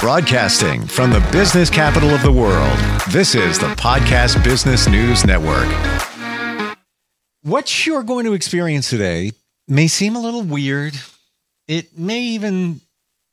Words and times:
Broadcasting 0.00 0.86
from 0.86 1.10
the 1.10 1.20
business 1.30 1.68
capital 1.68 2.08
of 2.08 2.22
the 2.22 2.32
world, 2.32 2.74
this 3.10 3.34
is 3.34 3.58
the 3.58 3.66
Podcast 3.74 4.42
Business 4.42 4.88
News 4.88 5.26
Network. 5.26 5.68
What 7.42 7.84
you're 7.84 8.02
going 8.02 8.24
to 8.24 8.32
experience 8.32 8.88
today 8.88 9.32
may 9.68 9.88
seem 9.88 10.16
a 10.16 10.18
little 10.18 10.40
weird. 10.40 10.94
It 11.68 11.98
may 11.98 12.22
even 12.22 12.80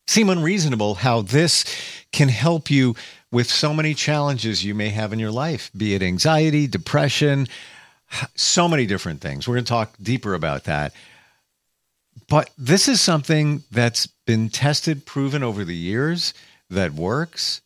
seem 0.08 0.28
unreasonable 0.28 0.96
how 0.96 1.22
this 1.22 1.64
can 2.12 2.28
help 2.28 2.70
you 2.70 2.98
with 3.32 3.50
so 3.50 3.74
many 3.74 3.94
challenges 3.94 4.66
you 4.66 4.76
may 4.76 4.90
have 4.90 5.14
in 5.14 5.20
your 5.20 5.32
life, 5.32 5.72
be 5.78 5.96
it 5.96 6.04
anxiety, 6.04 6.68
depression, 6.68 7.48
so 8.36 8.68
many 8.68 8.86
different 8.86 9.22
things. 9.22 9.48
We're 9.48 9.56
going 9.56 9.64
to 9.64 9.70
talk 9.70 9.96
deeper 10.04 10.34
about 10.34 10.66
that. 10.66 10.92
But 12.28 12.50
this 12.58 12.90
is 12.90 13.00
something 13.00 13.64
that's 13.72 14.08
been 14.26 14.50
tested, 14.50 15.06
proven 15.06 15.44
over 15.44 15.64
the 15.64 15.74
years 15.74 16.34
that 16.70 16.94
works, 16.94 17.62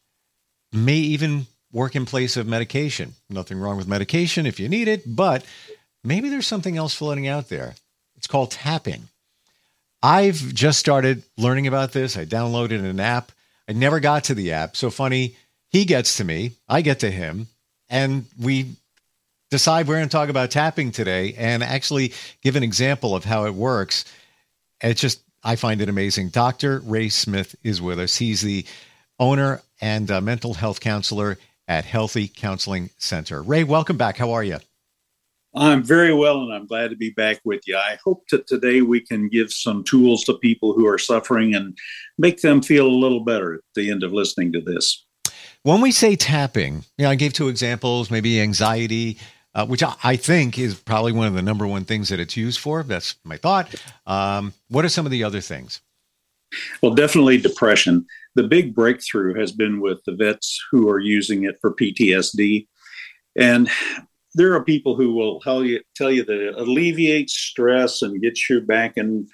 may 0.72 0.98
even 0.98 1.48
work 1.72 1.96
in 1.96 2.06
place 2.06 2.38
of 2.38 2.48
medication. 2.48 3.14
Nothing 3.30 3.60
wrong 3.60 3.78
with 3.78 3.88
medication 3.88 4.46
if 4.46 4.60
you 4.60 4.70
need 4.70 4.88
it, 4.88 5.04
but 5.06 5.46
maybe 6.04 6.30
there's 6.30 6.48
something 6.48 6.78
else 6.78 6.94
floating 6.94 7.28
out 7.28 7.50
there. 7.50 7.76
It's 8.16 8.28
called 8.28 8.52
tapping. 8.52 9.10
I've 10.04 10.54
just 10.54 10.80
started 10.80 11.24
learning 11.38 11.68
about 11.68 11.92
this. 11.92 12.18
I 12.18 12.26
downloaded 12.26 12.84
an 12.84 13.00
app. 13.00 13.32
I 13.68 13.74
never 13.74 14.00
got 14.00 14.26
to 14.26 14.34
the 14.34 14.54
app. 14.54 14.76
So 14.76 14.90
funny, 14.90 15.36
he 15.70 15.86
gets 15.86 16.18
to 16.18 16.24
me, 16.24 16.52
I 16.68 16.82
get 16.82 17.00
to 17.00 17.12
him, 17.12 17.48
and 17.90 18.26
we 18.40 18.76
decide 19.50 19.88
we're 19.88 19.98
going 19.98 20.10
to 20.10 20.12
talk 20.12 20.30
about 20.30 20.52
tapping 20.52 20.92
today 20.92 21.34
and 21.38 21.64
actually 21.64 22.14
give 22.42 22.56
an 22.56 22.64
example 22.64 23.16
of 23.16 23.24
how 23.24 23.46
it 23.46 23.54
works. 23.54 24.06
It's 24.82 25.00
just, 25.00 25.22
I 25.44 25.56
find 25.56 25.82
it 25.82 25.90
amazing. 25.90 26.30
Dr. 26.30 26.80
Ray 26.80 27.10
Smith 27.10 27.56
is 27.64 27.82
with 27.82 28.00
us. 28.00 28.16
He's 28.16 28.42
the 28.42 28.66
owner 29.22 29.62
and 29.80 30.10
mental 30.24 30.56
health 30.56 30.82
counselor 30.82 31.38
at 31.68 31.86
Healthy 31.86 32.28
Counseling 32.28 32.90
Center. 32.98 33.42
Ray, 33.42 33.64
welcome 33.64 33.96
back. 33.96 34.18
How 34.18 34.32
are 34.32 34.44
you? 34.44 34.58
I'm 35.54 35.84
very 35.84 36.14
well, 36.14 36.42
and 36.42 36.54
I'm 36.54 36.66
glad 36.66 36.90
to 36.90 36.96
be 36.96 37.12
back 37.12 37.40
with 37.44 37.68
you. 37.68 37.78
I 37.78 37.98
hope 38.04 38.24
that 38.32 38.48
today 38.48 38.82
we 38.82 39.02
can 39.02 39.28
give 39.28 39.52
some 39.52 39.84
tools 39.84 40.24
to 40.24 40.34
people 40.34 40.74
who 40.74 40.88
are 40.88 40.98
suffering 40.98 41.54
and 41.54 41.78
make 42.18 42.42
them 42.42 42.62
feel 42.62 42.88
a 42.88 42.90
little 42.90 43.24
better 43.24 43.56
at 43.56 43.62
the 43.76 43.92
end 43.92 44.04
of 44.04 44.14
listening 44.14 44.54
to 44.54 44.62
this. 44.62 45.06
When 45.64 45.82
we 45.82 45.92
say 45.92 46.16
tapping, 46.16 46.86
you 46.98 47.04
know, 47.04 47.12
I 47.12 47.16
gave 47.16 47.34
two 47.34 47.50
examples, 47.50 48.10
maybe 48.10 48.42
anxiety, 48.42 49.20
uh, 49.54 49.66
which 49.66 49.84
I, 49.84 50.16
think 50.16 50.58
is 50.58 50.76
probably 50.76 51.12
one 51.12 51.28
of 51.28 51.34
the 51.34 51.42
number 51.42 51.68
one 51.68 51.84
things 51.84 52.10
that 52.10 52.20
it's 52.20 52.38
used 52.38 52.60
for. 52.60 52.84
That's 52.84 53.16
my 53.26 53.36
thought. 53.36 53.76
Um, 54.08 54.54
what 54.70 54.86
are 54.86 54.90
some 54.90 55.06
of 55.06 55.12
the 55.12 55.24
other 55.26 55.42
things? 55.42 55.82
Well, 56.82 56.96
definitely 56.96 57.38
depression. 57.38 58.06
The 58.36 58.44
big 58.44 58.74
breakthrough 58.74 59.40
has 59.40 59.52
been 59.52 59.82
with 59.82 60.04
the 60.06 60.16
vets 60.16 60.60
who 60.72 60.90
are 60.90 61.00
using 61.00 61.44
it 61.44 61.58
for 61.62 61.74
PTSD. 61.74 62.68
And 63.36 63.70
there 64.34 64.54
are 64.54 64.64
people 64.64 64.96
who 64.96 65.14
will 65.14 65.40
tell 65.42 65.64
you, 65.64 65.82
tell 65.96 66.12
you 66.12 66.24
that 66.24 66.48
it 66.48 66.56
alleviates 66.56 67.34
stress 67.34 68.02
and 68.02 68.22
gets 68.22 68.50
you 68.50 68.62
back 68.62 68.94
in 68.96 69.28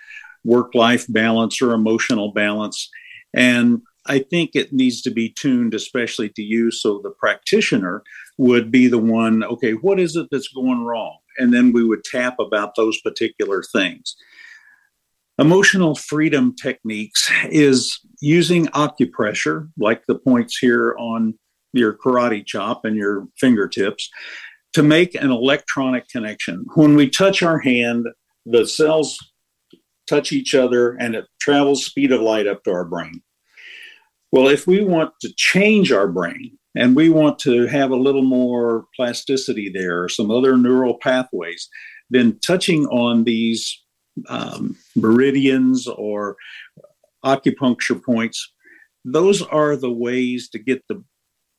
work 0.43 0.73
life 0.73 1.05
balance 1.09 1.61
or 1.61 1.73
emotional 1.73 2.31
balance. 2.31 2.89
And 3.33 3.81
I 4.07 4.19
think 4.19 4.51
it 4.53 4.73
needs 4.73 5.01
to 5.01 5.11
be 5.11 5.29
tuned, 5.29 5.73
especially 5.73 6.29
to 6.29 6.41
you, 6.41 6.71
so 6.71 6.99
the 7.03 7.11
practitioner 7.11 8.03
would 8.37 8.71
be 8.71 8.87
the 8.87 8.97
one, 8.97 9.43
okay, 9.43 9.73
what 9.73 9.99
is 9.99 10.15
it 10.15 10.27
that's 10.31 10.47
going 10.47 10.83
wrong? 10.83 11.17
And 11.37 11.53
then 11.53 11.73
we 11.73 11.83
would 11.83 12.03
tap 12.03 12.39
about 12.39 12.75
those 12.75 12.99
particular 13.01 13.61
things. 13.61 14.15
Emotional 15.39 15.93
freedom 15.93 16.55
techniques 16.55 17.29
is 17.49 17.99
using 18.21 18.65
acupressure, 18.67 19.69
like 19.77 20.03
the 20.07 20.17
points 20.17 20.57
here 20.57 20.95
on 20.97 21.37
your 21.73 21.93
karate 21.93 22.43
chop 22.43 22.85
and 22.85 22.95
your 22.95 23.27
fingertips, 23.39 24.09
to 24.73 24.81
make 24.81 25.13
an 25.13 25.29
electronic 25.29 26.07
connection. 26.09 26.65
When 26.73 26.95
we 26.95 27.09
touch 27.09 27.43
our 27.43 27.59
hand, 27.59 28.07
the 28.47 28.65
cells 28.65 29.19
touch 30.09 30.31
each 30.31 30.55
other 30.55 30.93
and 30.93 31.15
it 31.15 31.25
travels 31.39 31.85
speed 31.85 32.11
of 32.11 32.21
light 32.21 32.47
up 32.47 32.63
to 32.63 32.71
our 32.71 32.85
brain. 32.85 33.21
Well, 34.31 34.47
if 34.47 34.65
we 34.65 34.83
want 34.83 35.11
to 35.21 35.31
change 35.37 35.91
our 35.91 36.07
brain 36.07 36.57
and 36.75 36.95
we 36.95 37.09
want 37.09 37.37
to 37.39 37.67
have 37.67 37.91
a 37.91 37.95
little 37.95 38.23
more 38.23 38.85
plasticity 38.95 39.69
there 39.73 40.09
some 40.09 40.31
other 40.31 40.57
neural 40.57 40.97
pathways, 40.99 41.69
then 42.09 42.39
touching 42.45 42.85
on 42.87 43.23
these 43.23 43.83
um, 44.27 44.75
meridians 44.95 45.87
or 45.87 46.37
acupuncture 47.25 48.03
points, 48.03 48.53
those 49.05 49.41
are 49.41 49.75
the 49.75 49.91
ways 49.91 50.49
to 50.49 50.59
get 50.59 50.83
the 50.87 51.03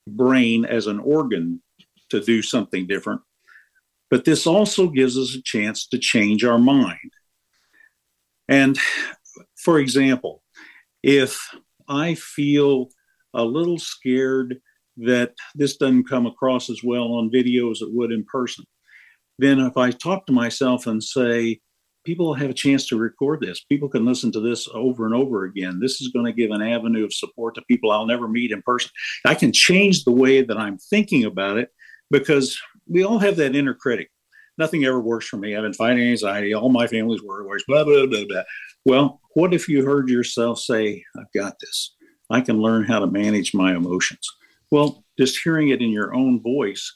brain 0.07 0.65
as 0.65 0.87
an 0.87 0.99
organ 0.99 1.63
to 2.11 2.21
do 2.21 2.43
something 2.43 2.87
different. 2.87 3.21
But 4.11 4.25
this 4.25 4.47
also 4.47 4.89
gives 4.89 5.19
us 5.19 5.35
a 5.35 5.43
chance 5.43 5.87
to 5.89 5.99
change 5.99 6.45
our 6.45 6.59
mind. 6.59 7.13
And 8.49 8.79
for 9.57 9.79
example, 9.79 10.43
if 11.03 11.39
I 11.89 12.15
feel 12.15 12.89
a 13.35 13.45
little 13.45 13.79
scared 13.79 14.61
that 14.97 15.35
this 15.55 15.77
doesn't 15.77 16.09
come 16.09 16.27
across 16.27 16.71
as 16.71 16.83
well 16.83 17.13
on 17.13 17.31
video 17.31 17.71
as 17.71 17.83
it 17.83 17.93
would 17.93 18.11
in 18.11 18.25
person, 18.25 18.65
then 19.39 19.61
if 19.61 19.77
I 19.77 19.91
talk 19.91 20.27
to 20.27 20.33
myself 20.33 20.87
and 20.87 21.03
say, 21.03 21.61
people 22.05 22.35
have 22.35 22.51
a 22.51 22.55
chance 22.55 22.87
to 22.89 22.97
record 22.97 23.41
this. 23.41 23.65
People 23.65 23.89
can 23.89 24.05
listen 24.05 24.33
to 24.33 24.41
this 24.41 24.69
over 24.73 25.05
and 25.07 25.15
over 25.15 25.45
again. 25.45 25.79
This 25.81 26.01
is 26.01 26.09
going 26.09 26.27
to 26.27 26.33
give 26.33 26.51
an 26.51 26.63
avenue 26.63 27.05
of 27.05 27.13
support 27.13 27.55
to 27.55 27.63
people 27.63 27.91
I'll 27.91 28.07
never 28.07 28.29
meet 28.29 28.51
in 28.51 28.63
person. 28.63 28.91
I 29.25 29.35
can 29.35 29.53
change 29.53 30.05
the 30.05 30.13
way 30.13 30.43
that 30.43 30.57
I'm 30.57 30.79
thinking 30.79 31.25
about 31.25 31.59
it 31.59 31.71
because 32.11 32.59
we 32.87 33.05
all 33.05 33.19
have 33.19 33.37
that 33.37 33.55
inner 33.55 33.75
critic. 33.75 34.11
Nothing 34.57 34.85
ever 34.85 35.01
works 35.01 35.29
for 35.29 35.37
me. 35.37 35.55
I've 35.55 35.63
been 35.63 35.73
fighting 35.73 36.09
anxiety. 36.09 36.55
All 36.55 36.71
my 36.71 36.87
family's 36.87 37.23
worries, 37.23 37.65
blah, 37.69 37.85
blah, 37.85 38.07
blah, 38.07 38.25
blah. 38.29 38.43
Well, 38.85 39.21
what 39.35 39.55
if 39.55 39.69
you 39.69 39.85
heard 39.85 40.09
yourself 40.09 40.59
say, 40.59 41.05
I've 41.17 41.33
got 41.33 41.55
this? 41.61 41.95
I 42.31 42.41
can 42.41 42.61
learn 42.61 42.85
how 42.85 42.99
to 42.99 43.07
manage 43.07 43.55
my 43.55 43.75
emotions. 43.75 44.27
Well, 44.71 45.05
just 45.19 45.41
hearing 45.43 45.69
it 45.69 45.81
in 45.81 45.91
your 45.91 46.15
own 46.15 46.43
voice 46.43 46.93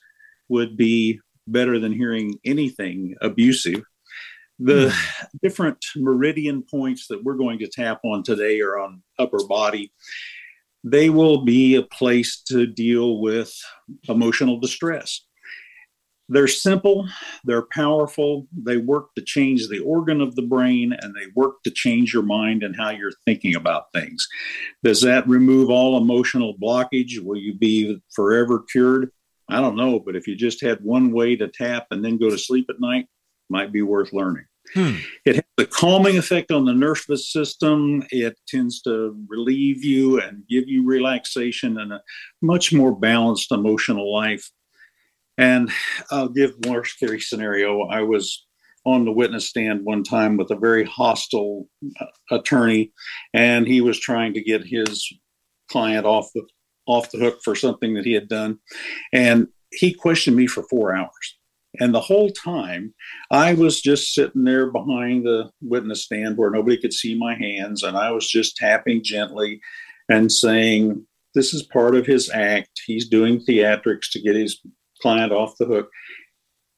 would 0.49 0.77
be 0.77 1.21
better 1.47 1.79
than 1.79 1.93
hearing 1.93 2.39
anything 2.45 3.15
abusive 3.21 3.83
the 4.59 4.89
mm. 4.89 5.27
different 5.43 5.85
meridian 5.97 6.63
points 6.63 7.07
that 7.09 7.23
we're 7.23 7.37
going 7.37 7.59
to 7.61 7.69
tap 7.69 8.01
on 8.05 8.23
today 8.23 8.61
are 8.61 8.79
on 8.79 9.03
upper 9.19 9.45
body. 9.49 9.93
They 10.85 11.11
will 11.11 11.45
be 11.45 11.77
a 11.77 11.83
place 11.83 12.43
to 12.49 12.67
deal 12.67 13.21
with 13.21 13.55
emotional 14.09 14.59
distress. 14.59 15.25
They're 16.29 16.49
simple, 16.49 17.09
they're 17.45 17.67
powerful, 17.73 18.47
they 18.57 18.79
work 18.79 19.15
to 19.17 19.23
change 19.23 19.69
the 19.69 19.81
organ 19.81 20.21
of 20.21 20.35
the 20.35 20.43
brain, 20.43 20.95
and 20.99 21.15
they 21.15 21.27
work 21.35 21.63
to 21.65 21.71
change 21.71 22.15
your 22.15 22.23
mind 22.23 22.63
and 22.63 22.75
how 22.75 22.91
you're 22.91 23.13
thinking 23.27 23.55
about 23.55 23.93
things. 23.93 24.27
Does 24.83 25.03
that 25.03 25.29
remove 25.29 25.69
all 25.69 25.99
emotional 25.99 26.55
blockage? 26.57 27.19
Will 27.19 27.37
you 27.37 27.55
be 27.55 28.01
forever 28.15 28.61
cured? 28.61 29.11
I 29.49 29.61
don't 29.61 29.77
know, 29.77 30.01
but 30.01 30.17
if 30.17 30.27
you 30.27 30.35
just 30.35 30.63
had 30.63 30.83
one 30.83 31.13
way 31.13 31.37
to 31.37 31.49
tap 31.49 31.89
and 31.91 32.03
then 32.03 32.17
go 32.17 32.31
to 32.31 32.39
sleep 32.39 32.67
at 32.71 32.81
night, 32.81 33.09
might 33.49 33.73
be 33.73 33.83
worth 33.83 34.13
learning. 34.13 34.45
Hmm. 34.75 34.97
It 35.25 35.37
has 35.37 35.45
a 35.59 35.67
calming 35.67 36.17
effect 36.17 36.51
on 36.51 36.65
the 36.65 36.73
nervous 36.73 37.33
system. 37.33 38.05
It 38.11 38.39
tends 38.47 38.81
to 38.83 39.17
relieve 39.29 39.85
you 39.85 40.21
and 40.21 40.45
give 40.49 40.69
you 40.69 40.87
relaxation 40.87 41.79
and 41.79 41.93
a 41.93 42.01
much 42.41 42.73
more 42.73 42.97
balanced 42.97 43.53
emotional 43.53 44.13
life. 44.13 44.49
And 45.37 45.71
I'll 46.11 46.29
give 46.29 46.55
worst 46.67 46.99
case 46.99 47.29
scenario. 47.29 47.83
I 47.83 48.03
was 48.03 48.47
on 48.85 49.05
the 49.05 49.13
witness 49.13 49.49
stand 49.49 49.85
one 49.85 50.03
time 50.03 50.37
with 50.37 50.51
a 50.51 50.57
very 50.57 50.85
hostile 50.85 51.69
uh, 52.01 52.07
attorney, 52.31 52.93
and 53.33 53.67
he 53.67 53.81
was 53.81 53.99
trying 53.99 54.35
to 54.35 54.43
get 54.43 54.67
his 54.67 55.09
client 55.71 56.05
off 56.05 56.29
the 56.35 56.43
off 56.87 57.11
the 57.13 57.19
hook 57.19 57.39
for 57.45 57.55
something 57.55 57.95
that 57.95 58.05
he 58.05 58.13
had 58.13 58.29
done, 58.29 58.59
and 59.13 59.47
he 59.71 59.95
questioned 59.95 60.37
me 60.37 60.47
for 60.47 60.65
four 60.65 60.95
hours. 60.95 61.39
And 61.81 61.95
the 61.95 62.01
whole 62.01 62.31
time, 62.31 62.95
I 63.31 63.55
was 63.55 63.81
just 63.81 64.15
sitting 64.15 64.45
there 64.45 64.71
behind 64.71 65.25
the 65.25 65.51
witness 65.63 66.05
stand 66.05 66.37
where 66.37 66.51
nobody 66.51 66.77
could 66.77 66.93
see 66.93 67.15
my 67.15 67.35
hands. 67.35 67.83
And 67.83 67.97
I 67.97 68.11
was 68.11 68.29
just 68.29 68.57
tapping 68.57 69.03
gently 69.03 69.61
and 70.09 70.31
saying, 70.31 71.07
This 71.35 71.55
is 71.55 71.63
part 71.63 71.95
of 71.95 72.07
his 72.07 72.31
act. 72.31 72.83
He's 72.85 73.09
doing 73.09 73.41
theatrics 73.41 74.11
to 74.13 74.21
get 74.21 74.37
his 74.37 74.61
client 75.01 75.33
off 75.33 75.57
the 75.59 75.67
hook. 75.67 75.89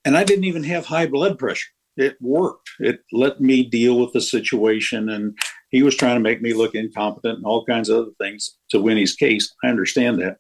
And 0.05 0.17
I 0.17 0.25
didn't 0.25 0.45
even 0.45 0.65
have 0.65 0.87
high 0.87 1.07
blood 1.07 1.39
pressure. 1.39 1.71
It 1.97 2.17
worked. 2.21 2.71
It 2.79 3.01
let 3.13 3.41
me 3.41 3.65
deal 3.65 3.99
with 3.99 4.13
the 4.13 4.21
situation. 4.21 5.09
And 5.09 5.37
he 5.71 5.83
was 5.83 5.97
trying 5.97 6.17
to 6.17 6.21
make 6.21 6.41
me 6.41 6.53
look 6.53 6.75
incompetent 6.75 7.39
and 7.39 7.47
all 7.47 7.65
kinds 7.65 7.89
of 7.89 7.99
other 7.99 8.13
things 8.21 8.57
to 8.71 8.81
win 8.81 8.97
his 8.97 9.15
case. 9.15 9.53
I 9.65 9.69
understand 9.69 10.21
that. 10.21 10.37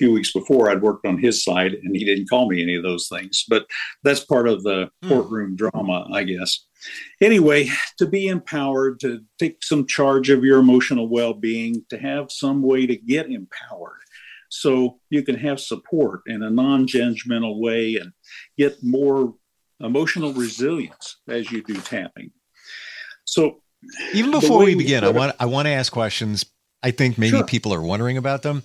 Few 0.00 0.12
weeks 0.12 0.32
before 0.32 0.70
I'd 0.70 0.80
worked 0.80 1.06
on 1.06 1.18
his 1.18 1.44
side 1.44 1.74
and 1.74 1.94
he 1.94 2.06
didn't 2.06 2.30
call 2.30 2.48
me 2.48 2.62
any 2.62 2.74
of 2.74 2.82
those 2.82 3.06
things. 3.06 3.44
But 3.46 3.66
that's 4.02 4.24
part 4.24 4.48
of 4.48 4.62
the 4.62 4.90
hmm. 5.02 5.08
courtroom 5.08 5.56
drama, 5.56 6.08
I 6.10 6.24
guess. 6.24 6.64
Anyway, 7.20 7.68
to 7.98 8.06
be 8.06 8.28
empowered, 8.28 8.98
to 9.00 9.20
take 9.38 9.62
some 9.62 9.86
charge 9.86 10.30
of 10.30 10.42
your 10.42 10.58
emotional 10.58 11.06
well 11.08 11.34
being, 11.34 11.84
to 11.90 11.98
have 11.98 12.32
some 12.32 12.62
way 12.62 12.86
to 12.86 12.96
get 12.96 13.26
empowered 13.26 14.00
so 14.48 14.98
you 15.10 15.22
can 15.22 15.36
have 15.36 15.60
support 15.60 16.22
in 16.26 16.42
a 16.42 16.48
non 16.48 16.86
judgmental 16.86 17.60
way 17.60 17.96
and 17.96 18.12
get 18.56 18.82
more 18.82 19.34
emotional 19.80 20.32
resilience 20.32 21.18
as 21.28 21.52
you 21.52 21.62
do 21.62 21.74
tapping. 21.74 22.30
So, 23.26 23.62
even 24.14 24.30
before 24.30 24.64
we 24.64 24.74
begin, 24.74 25.04
I 25.04 25.10
want 25.10 25.36
I 25.38 25.44
want 25.44 25.66
to 25.66 25.72
ask 25.72 25.92
questions. 25.92 26.46
I 26.82 26.90
think 26.90 27.18
maybe 27.18 27.36
sure. 27.36 27.44
people 27.44 27.74
are 27.74 27.82
wondering 27.82 28.16
about 28.16 28.40
them. 28.40 28.62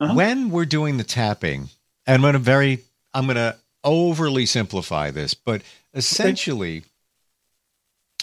Uh-huh. 0.00 0.14
When 0.14 0.50
we're 0.50 0.64
doing 0.64 0.96
the 0.96 1.04
tapping, 1.04 1.68
and 2.06 2.14
I'm 2.14 2.20
going 2.22 2.32
to 2.32 2.38
very 2.38 2.80
I'm 3.12 3.26
going 3.26 3.36
to 3.36 3.56
overly 3.84 4.46
simplify 4.46 5.10
this, 5.10 5.34
but 5.34 5.62
essentially, 5.94 6.78
okay. 6.78 6.86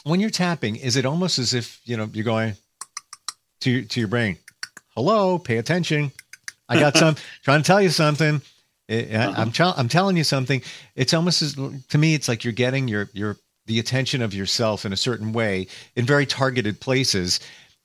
when 0.03 0.19
you're 0.19 0.29
tapping, 0.29 0.75
is 0.75 0.95
it 0.95 1.05
almost 1.05 1.37
as 1.37 1.53
if 1.53 1.79
you 1.85 1.95
know 1.95 2.09
you're 2.11 2.25
going 2.25 2.55
to 3.61 3.83
to 3.85 3.99
your 3.99 4.09
brain, 4.09 4.37
"Hello, 4.95 5.37
pay 5.37 5.57
attention. 5.57 6.11
I 6.67 6.79
got 6.79 6.97
some 6.97 7.15
trying 7.43 7.61
to 7.61 7.67
tell 7.67 7.81
you 7.81 7.89
something." 7.89 8.41
uh-huh. 8.89 9.33
I'm, 9.35 9.51
I'm 9.77 9.89
telling 9.89 10.17
you 10.17 10.23
something. 10.23 10.61
It's 10.95 11.13
almost 11.13 11.41
as 11.41 11.55
to 11.89 11.97
me, 11.97 12.15
it's 12.15 12.27
like 12.27 12.43
you're 12.43 12.53
getting 12.53 12.87
your 12.87 13.09
your 13.13 13.37
the 13.67 13.79
attention 13.79 14.21
of 14.21 14.33
yourself 14.33 14.85
in 14.85 14.93
a 14.93 14.97
certain 14.97 15.33
way 15.33 15.67
in 15.95 16.05
very 16.05 16.25
targeted 16.25 16.79
places. 16.79 17.39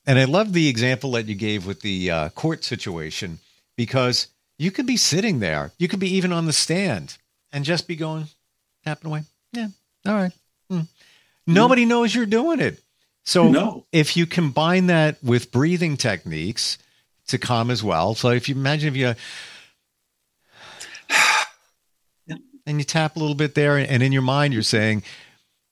And 0.07 0.19
I 0.19 0.25
love 0.25 0.53
the 0.53 0.69
example 0.69 1.13
that 1.13 1.27
you 1.27 1.35
gave 1.35 1.67
with 1.67 1.81
the 1.81 2.11
uh, 2.11 2.29
court 2.31 2.65
situation 2.65 3.39
because 3.77 4.29
you 4.59 4.71
could 4.71 4.87
be 4.87 4.97
sitting 4.97 5.41
there, 5.41 5.73
you 5.79 5.89
could 5.89 6.01
be 6.01 6.15
even 6.15 6.33
on 6.33 6.47
the 6.47 6.53
stand 6.53 7.17
and 7.53 7.65
just 7.65 7.89
be 7.89 7.97
going, 7.97 8.27
tapping 8.85 9.11
away. 9.11 9.23
Yeah, 9.53 9.69
all 10.07 10.15
right. 10.15 10.33
Hmm. 10.71 10.81
Nobody 11.47 11.85
knows 11.85 12.15
you're 12.15 12.27
doing 12.27 12.61
it. 12.61 12.81
So 13.25 13.49
no. 13.49 13.87
if 13.93 14.17
you 14.17 14.27
combine 14.27 14.87
that 14.87 15.23
with 15.23 15.53
breathing 15.53 15.97
techniques 15.97 16.79
to 17.29 17.39
calm 17.39 17.71
as 17.71 17.83
well. 17.83 18.15
So 18.15 18.31
if 18.31 18.49
you 18.49 18.55
imagine 18.55 18.89
if 18.89 18.97
you 18.97 19.15
and 22.67 22.79
you 22.79 22.85
tap 22.85 23.17
a 23.17 23.19
little 23.19 23.35
bit 23.35 23.55
there, 23.55 23.77
and 23.79 24.03
in 24.03 24.13
your 24.13 24.23
mind 24.23 24.55
you're 24.55 24.63
saying, 24.63 25.03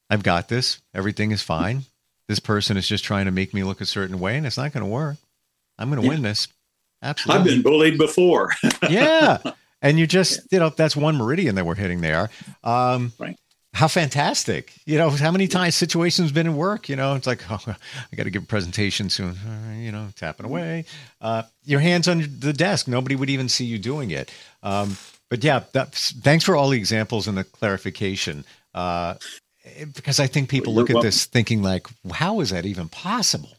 "I've 0.08 0.22
got 0.22 0.48
this. 0.48 0.80
Everything 0.94 1.32
is 1.32 1.42
fine. 1.42 1.84
This 2.28 2.40
person 2.40 2.76
is 2.76 2.86
just 2.86 3.04
trying 3.04 3.24
to 3.24 3.32
make 3.32 3.52
me 3.52 3.64
look 3.64 3.80
a 3.80 3.86
certain 3.86 4.20
way, 4.20 4.36
and 4.36 4.46
it's 4.46 4.56
not 4.56 4.72
going 4.72 4.84
to 4.84 4.90
work. 4.90 5.16
I'm 5.78 5.90
going 5.90 6.00
to 6.00 6.06
yeah. 6.06 6.14
win 6.14 6.22
this." 6.22 6.48
Absolutely. 7.02 7.40
I've 7.40 7.46
been 7.46 7.62
bullied 7.62 7.98
before. 7.98 8.52
yeah, 8.90 9.38
and 9.82 9.98
you 9.98 10.06
just 10.06 10.40
you 10.50 10.58
know 10.58 10.70
that's 10.70 10.96
one 10.96 11.16
meridian 11.16 11.54
that 11.54 11.66
we're 11.66 11.74
hitting 11.74 12.00
there. 12.00 12.30
Um, 12.64 13.12
right. 13.18 13.38
How 13.72 13.86
fantastic! 13.86 14.72
You 14.84 14.98
know, 14.98 15.10
how 15.10 15.30
many 15.30 15.46
times 15.46 15.76
situations 15.76 16.32
been 16.32 16.46
in 16.46 16.56
work? 16.56 16.88
You 16.88 16.96
know, 16.96 17.14
it's 17.14 17.26
like, 17.26 17.42
oh, 17.50 17.60
I 17.66 18.16
got 18.16 18.24
to 18.24 18.30
give 18.30 18.42
a 18.42 18.46
presentation 18.46 19.08
soon. 19.08 19.30
Uh, 19.30 19.74
you 19.78 19.92
know, 19.92 20.08
tapping 20.16 20.46
away. 20.46 20.86
Uh, 21.20 21.44
your 21.64 21.80
hands 21.80 22.08
on 22.08 22.26
the 22.40 22.52
desk. 22.52 22.88
Nobody 22.88 23.14
would 23.14 23.30
even 23.30 23.48
see 23.48 23.64
you 23.64 23.78
doing 23.78 24.10
it. 24.10 24.30
Um, 24.62 24.96
but 25.28 25.44
yeah, 25.44 25.60
thanks 25.60 26.44
for 26.44 26.56
all 26.56 26.68
the 26.70 26.76
examples 26.76 27.28
and 27.28 27.38
the 27.38 27.44
clarification. 27.44 28.44
Uh, 28.74 29.14
because 29.94 30.18
I 30.18 30.26
think 30.26 30.48
people 30.48 30.74
look 30.74 30.90
at 30.90 31.00
this 31.02 31.26
thinking 31.26 31.62
like, 31.62 31.86
how 32.12 32.40
is 32.40 32.50
that 32.50 32.66
even 32.66 32.88
possible? 32.88 33.50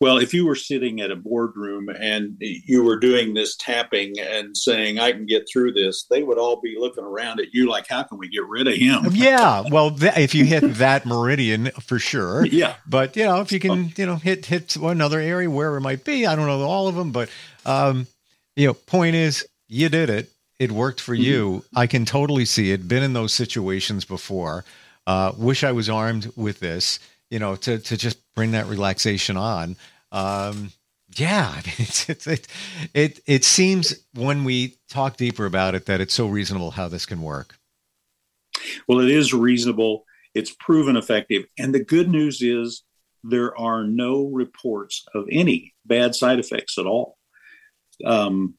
Well, 0.00 0.18
if 0.18 0.32
you 0.32 0.46
were 0.46 0.54
sitting 0.54 1.00
at 1.00 1.10
a 1.10 1.16
boardroom 1.16 1.88
and 1.88 2.36
you 2.40 2.82
were 2.82 2.98
doing 2.98 3.34
this 3.34 3.56
tapping 3.56 4.18
and 4.18 4.56
saying, 4.56 4.98
I 4.98 5.12
can 5.12 5.26
get 5.26 5.46
through 5.50 5.72
this, 5.72 6.04
they 6.10 6.22
would 6.22 6.38
all 6.38 6.60
be 6.60 6.76
looking 6.78 7.04
around 7.04 7.40
at 7.40 7.52
you 7.52 7.68
like, 7.68 7.86
how 7.88 8.02
can 8.02 8.18
we 8.18 8.28
get 8.28 8.46
rid 8.46 8.66
of 8.66 8.74
him? 8.74 9.06
yeah. 9.12 9.62
Well, 9.70 9.90
th- 9.90 10.16
if 10.16 10.34
you 10.34 10.44
hit 10.44 10.74
that 10.74 11.06
meridian 11.06 11.70
for 11.80 11.98
sure. 11.98 12.46
Yeah. 12.50 12.74
But, 12.86 13.16
you 13.16 13.24
know, 13.24 13.40
if 13.40 13.52
you 13.52 13.60
can, 13.60 13.92
you 13.96 14.06
know, 14.06 14.16
hit, 14.16 14.44
hit 14.44 14.74
another 14.76 15.20
area 15.20 15.48
where 15.48 15.76
it 15.76 15.80
might 15.80 16.04
be, 16.04 16.26
I 16.26 16.34
don't 16.34 16.46
know 16.46 16.62
all 16.62 16.88
of 16.88 16.96
them, 16.96 17.12
but, 17.12 17.30
um, 17.64 18.08
you 18.56 18.66
know, 18.66 18.74
point 18.74 19.14
is 19.14 19.46
you 19.68 19.88
did 19.88 20.10
it. 20.10 20.30
It 20.58 20.72
worked 20.72 21.00
for 21.00 21.14
mm-hmm. 21.14 21.22
you. 21.22 21.64
I 21.74 21.86
can 21.86 22.04
totally 22.04 22.44
see 22.44 22.72
it. 22.72 22.88
Been 22.88 23.02
in 23.02 23.12
those 23.12 23.32
situations 23.32 24.04
before. 24.04 24.64
Uh, 25.06 25.32
wish 25.36 25.64
I 25.64 25.72
was 25.72 25.88
armed 25.88 26.30
with 26.36 26.60
this, 26.60 27.00
you 27.30 27.38
know, 27.38 27.56
to 27.56 27.78
to 27.78 27.96
just 27.96 28.18
bring 28.34 28.52
that 28.52 28.66
relaxation 28.66 29.36
on. 29.36 29.76
Um, 30.12 30.72
yeah, 31.16 31.60
it's, 31.64 32.08
it's, 32.08 32.26
it, 32.26 32.48
it 32.94 33.20
it 33.26 33.44
seems 33.44 33.94
when 34.14 34.44
we 34.44 34.76
talk 34.88 35.16
deeper 35.16 35.46
about 35.46 35.74
it 35.74 35.86
that 35.86 36.00
it's 36.00 36.14
so 36.14 36.26
reasonable 36.26 36.72
how 36.72 36.88
this 36.88 37.06
can 37.06 37.22
work. 37.22 37.56
Well, 38.86 39.00
it 39.00 39.10
is 39.10 39.32
reasonable. 39.32 40.04
It's 40.34 40.54
proven 40.54 40.96
effective, 40.96 41.44
and 41.58 41.74
the 41.74 41.84
good 41.84 42.08
news 42.08 42.42
is 42.42 42.82
there 43.22 43.58
are 43.58 43.84
no 43.84 44.26
reports 44.26 45.04
of 45.14 45.26
any 45.30 45.74
bad 45.84 46.14
side 46.14 46.38
effects 46.38 46.78
at 46.78 46.86
all. 46.86 47.16
Um, 48.04 48.54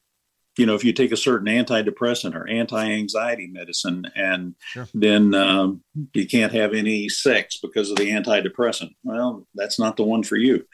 you 0.58 0.66
know, 0.66 0.74
if 0.74 0.84
you 0.84 0.92
take 0.92 1.12
a 1.12 1.16
certain 1.16 1.48
antidepressant 1.48 2.34
or 2.34 2.48
anti-anxiety 2.48 3.48
medicine, 3.48 4.04
and 4.14 4.54
sure. 4.60 4.86
then 4.92 5.34
um, 5.34 5.82
you 6.12 6.26
can't 6.26 6.52
have 6.52 6.74
any 6.74 7.08
sex 7.08 7.58
because 7.62 7.90
of 7.90 7.96
the 7.96 8.10
antidepressant, 8.10 8.94
well, 9.02 9.46
that's 9.54 9.78
not 9.78 9.96
the 9.96 10.04
one 10.04 10.22
for 10.22 10.36
you. 10.36 10.66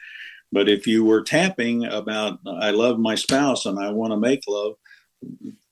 But 0.51 0.67
if 0.67 0.87
you 0.87 1.05
were 1.05 1.21
tapping 1.21 1.85
about 1.85 2.39
"I 2.45 2.71
love 2.71 2.99
my 2.99 3.15
spouse 3.15 3.65
and 3.65 3.79
I 3.79 3.91
want 3.91 4.11
to 4.11 4.17
make 4.17 4.43
love," 4.47 4.73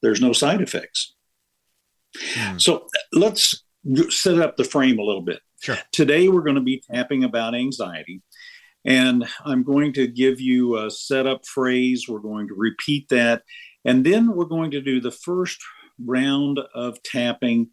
there's 0.01 0.21
no 0.21 0.33
side 0.33 0.61
effects. 0.61 1.15
Hmm. 2.17 2.57
So 2.57 2.87
let's 3.11 3.63
set 4.09 4.39
up 4.39 4.55
the 4.55 4.63
frame 4.63 4.99
a 4.99 5.03
little 5.03 5.21
bit. 5.21 5.39
Sure. 5.61 5.77
Today 5.91 6.29
we're 6.29 6.41
going 6.41 6.55
to 6.55 6.61
be 6.61 6.83
tapping 6.91 7.23
about 7.23 7.55
anxiety. 7.55 8.21
And 8.85 9.27
I'm 9.43 9.63
going 9.63 9.91
to 9.93 10.07
give 10.07 10.39
you 10.39 10.77
a 10.77 10.89
setup 10.89 11.45
phrase. 11.45 12.05
We're 12.07 12.19
going 12.19 12.47
to 12.47 12.53
repeat 12.53 13.09
that 13.09 13.43
and 13.87 14.05
then 14.05 14.35
we're 14.35 14.45
going 14.45 14.71
to 14.71 14.81
do 14.81 14.99
the 14.99 15.11
first 15.11 15.63
round 15.97 16.59
of 16.75 17.01
tapping 17.01 17.69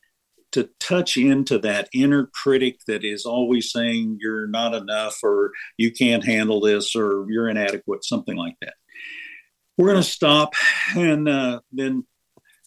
to 0.52 0.70
touch 0.78 1.16
into 1.16 1.58
that 1.58 1.88
inner 1.93 2.31
critic 2.32 2.78
that 2.87 3.05
is 3.05 3.26
always 3.26 3.72
saying 3.72 4.19
you're 4.20 4.46
not 4.46 4.72
enough 4.72 5.19
or 5.25 5.50
you 5.76 5.90
can't 5.90 6.25
handle 6.25 6.61
this 6.61 6.94
or 6.94 7.26
you're 7.28 7.49
inadequate, 7.49 8.05
something 8.05 8.37
like 8.37 8.55
that. 8.61 8.75
We're 9.76 9.90
going 9.90 10.02
to 10.02 10.08
stop 10.08 10.55
and 10.96 11.28
uh, 11.28 11.61
then 11.72 12.06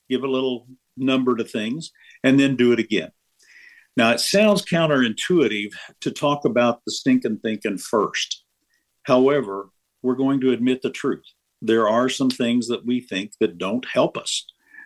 give 0.10 0.24
a 0.24 0.28
little 0.28 0.68
number 0.98 1.38
to 1.38 1.46
things 1.46 1.92
and 2.26 2.38
then 2.38 2.58
do 2.58 2.74
it 2.74 2.80
again. 2.80 3.12
Now, 3.96 4.12
it 4.12 4.20
sounds 4.20 4.66
counterintuitive 4.66 5.72
to 6.02 6.12
talk 6.12 6.44
about 6.44 6.82
the 6.86 6.92
stinking 6.92 7.40
thinking 7.40 7.78
first. 7.78 8.44
However, 9.04 9.70
we're 10.04 10.16
going 10.16 10.42
to 10.42 10.52
admit 10.52 10.82
the 10.82 10.92
truth 10.92 11.24
there 11.62 11.88
are 11.88 12.10
some 12.10 12.30
things 12.30 12.68
that 12.68 12.86
we 12.86 13.02
think 13.02 13.32
that 13.40 13.58
don't 13.58 13.86
help 13.86 14.18
us. 14.18 14.46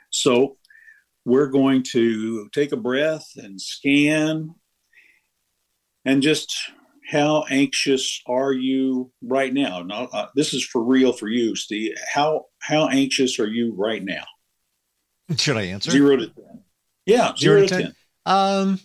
So 0.10 0.58
we're 1.26 1.48
going 1.48 1.84
to 1.92 2.50
take 2.50 2.72
a 2.72 2.78
breath 2.78 3.28
and 3.36 3.60
scan 3.62 4.56
and 6.06 6.22
just 6.22 6.54
how 7.10 7.44
anxious 7.50 8.22
are 8.26 8.54
you 8.54 9.12
right 9.22 9.54
now? 9.54 9.82
Now, 9.84 10.08
uh, 10.14 10.28
this 10.36 10.54
is 10.54 10.66
for 10.66 10.82
real 10.82 11.12
for 11.14 11.28
you, 11.28 11.56
Steve. 11.56 11.96
How 12.14 12.46
how 12.60 12.88
anxious 12.88 13.40
are 13.40 13.48
you 13.48 13.74
right 13.76 14.04
now? 14.04 14.24
Should 15.38 15.58
I 15.58 15.64
answer? 15.64 15.92
Zero 15.92 16.16
to 16.16 16.28
ten. 16.28 16.64
Yeah, 17.06 17.36
zero, 17.36 17.58
zero 17.58 17.62
to, 17.62 17.68
10. 17.68 17.82
10. 17.82 17.96
Um, 18.26 18.80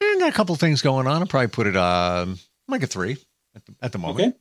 I 0.00 0.16
got 0.20 0.28
a 0.28 0.32
couple 0.32 0.54
things 0.56 0.82
going 0.82 1.06
on. 1.06 1.20
I'll 1.20 1.26
probably 1.26 1.48
put 1.48 1.66
it 1.66 1.76
um 1.76 2.38
like 2.68 2.82
a 2.82 2.86
three 2.86 3.16
at 3.54 3.64
the, 3.66 3.74
at 3.82 3.92
the 3.92 3.98
moment. 3.98 4.28
Okay. 4.28 4.36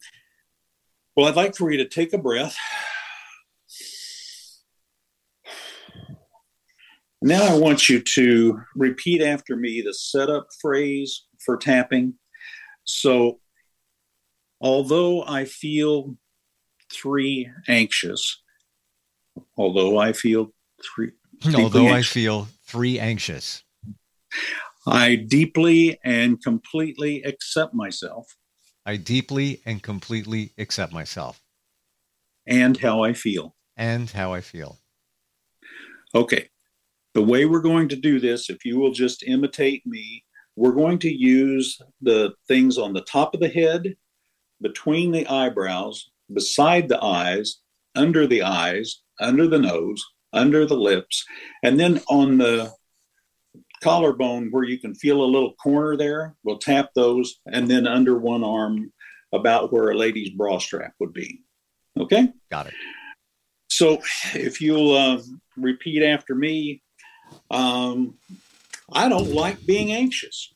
Well, 1.15 1.27
I'd 1.27 1.36
like 1.36 1.55
for 1.55 1.72
you 1.72 1.77
to 1.77 1.88
take 1.88 2.12
a 2.12 2.17
breath. 2.17 2.57
Now 7.22 7.43
I 7.43 7.57
want 7.57 7.88
you 7.88 8.01
to 8.01 8.60
repeat 8.75 9.22
after 9.22 9.55
me 9.55 9.81
the 9.81 9.93
setup 9.93 10.48
phrase 10.62 11.25
for 11.43 11.57
tapping. 11.57 12.15
So, 12.84 13.39
although 14.60 15.24
I 15.24 15.45
feel 15.45 16.17
three 16.91 17.50
anxious, 17.67 18.43
although 19.57 19.98
I 19.98 20.12
feel 20.13 20.53
three, 20.84 21.12
although 21.55 21.88
anxious, 21.88 22.12
I 22.12 22.13
feel 22.13 22.48
three 22.67 23.00
anxious, 23.00 23.63
I 24.86 25.15
deeply 25.15 25.98
and 26.03 26.43
completely 26.43 27.24
accept 27.24 27.74
myself. 27.74 28.27
I 28.86 28.98
deeply 28.98 29.62
and 29.65 29.82
completely 29.82 30.54
accept 30.58 30.94
myself. 30.94 31.42
And 32.46 32.77
how 32.77 33.04
I 33.04 33.13
feel. 33.13 33.56
And 33.75 34.10
how 34.10 34.34
I 34.34 34.42
feel. 34.42 34.80
Okay. 36.13 36.50
The 37.13 37.24
way 37.24 37.46
we're 37.46 37.62
going 37.62 37.89
to 37.89 37.96
do 37.96 38.20
this, 38.20 38.50
if 38.50 38.63
you 38.65 38.77
will 38.77 38.92
just 38.92 39.24
imitate 39.24 39.86
me, 39.86 40.24
we're 40.56 40.74
going 40.74 41.00
to 41.00 41.13
use 41.13 41.82
the 42.01 42.34
things 42.48 42.77
on 42.77 42.94
the 42.94 43.01
top 43.01 43.34
of 43.34 43.39
the 43.39 43.50
head, 43.50 43.96
between 44.62 45.12
the 45.12 45.27
eyebrows, 45.27 46.12
beside 46.32 46.88
the 46.88 47.04
eyes, 47.04 47.58
under 47.96 48.27
the 48.27 48.44
eyes, 48.44 49.01
under 49.20 49.48
the 49.48 49.60
nose, 49.60 50.04
under 50.32 50.65
the 50.65 50.75
lips, 50.75 51.25
and 51.63 51.80
then 51.80 52.01
on 52.10 52.38
the 52.38 52.72
collarbone 53.86 54.50
where 54.50 54.63
you 54.63 54.80
can 54.80 54.96
feel 54.96 55.24
a 55.24 55.34
little 55.34 55.54
corner 55.54 55.96
there, 55.96 56.36
we'll 56.44 56.58
tap 56.58 56.89
those, 56.96 57.39
and 57.46 57.70
then 57.70 57.86
under 57.88 58.18
one 58.18 58.44
arm, 58.44 58.92
about 59.32 59.72
where 59.72 59.92
a 59.92 59.96
lady's 59.96 60.32
bra 60.32 60.58
strap 60.58 60.94
would 61.00 61.13
be. 61.13 61.42
Okay? 62.00 62.34
Got 62.50 62.68
it. 62.68 62.74
So 63.70 64.01
if 64.34 64.60
you'll 64.60 64.94
uh, 64.94 65.22
repeat 65.56 66.04
after 66.04 66.34
me, 66.34 66.82
um, 67.51 68.15
I 68.92 69.08
don't 69.08 69.32
like 69.32 69.65
being 69.65 69.92
anxious. 69.92 70.54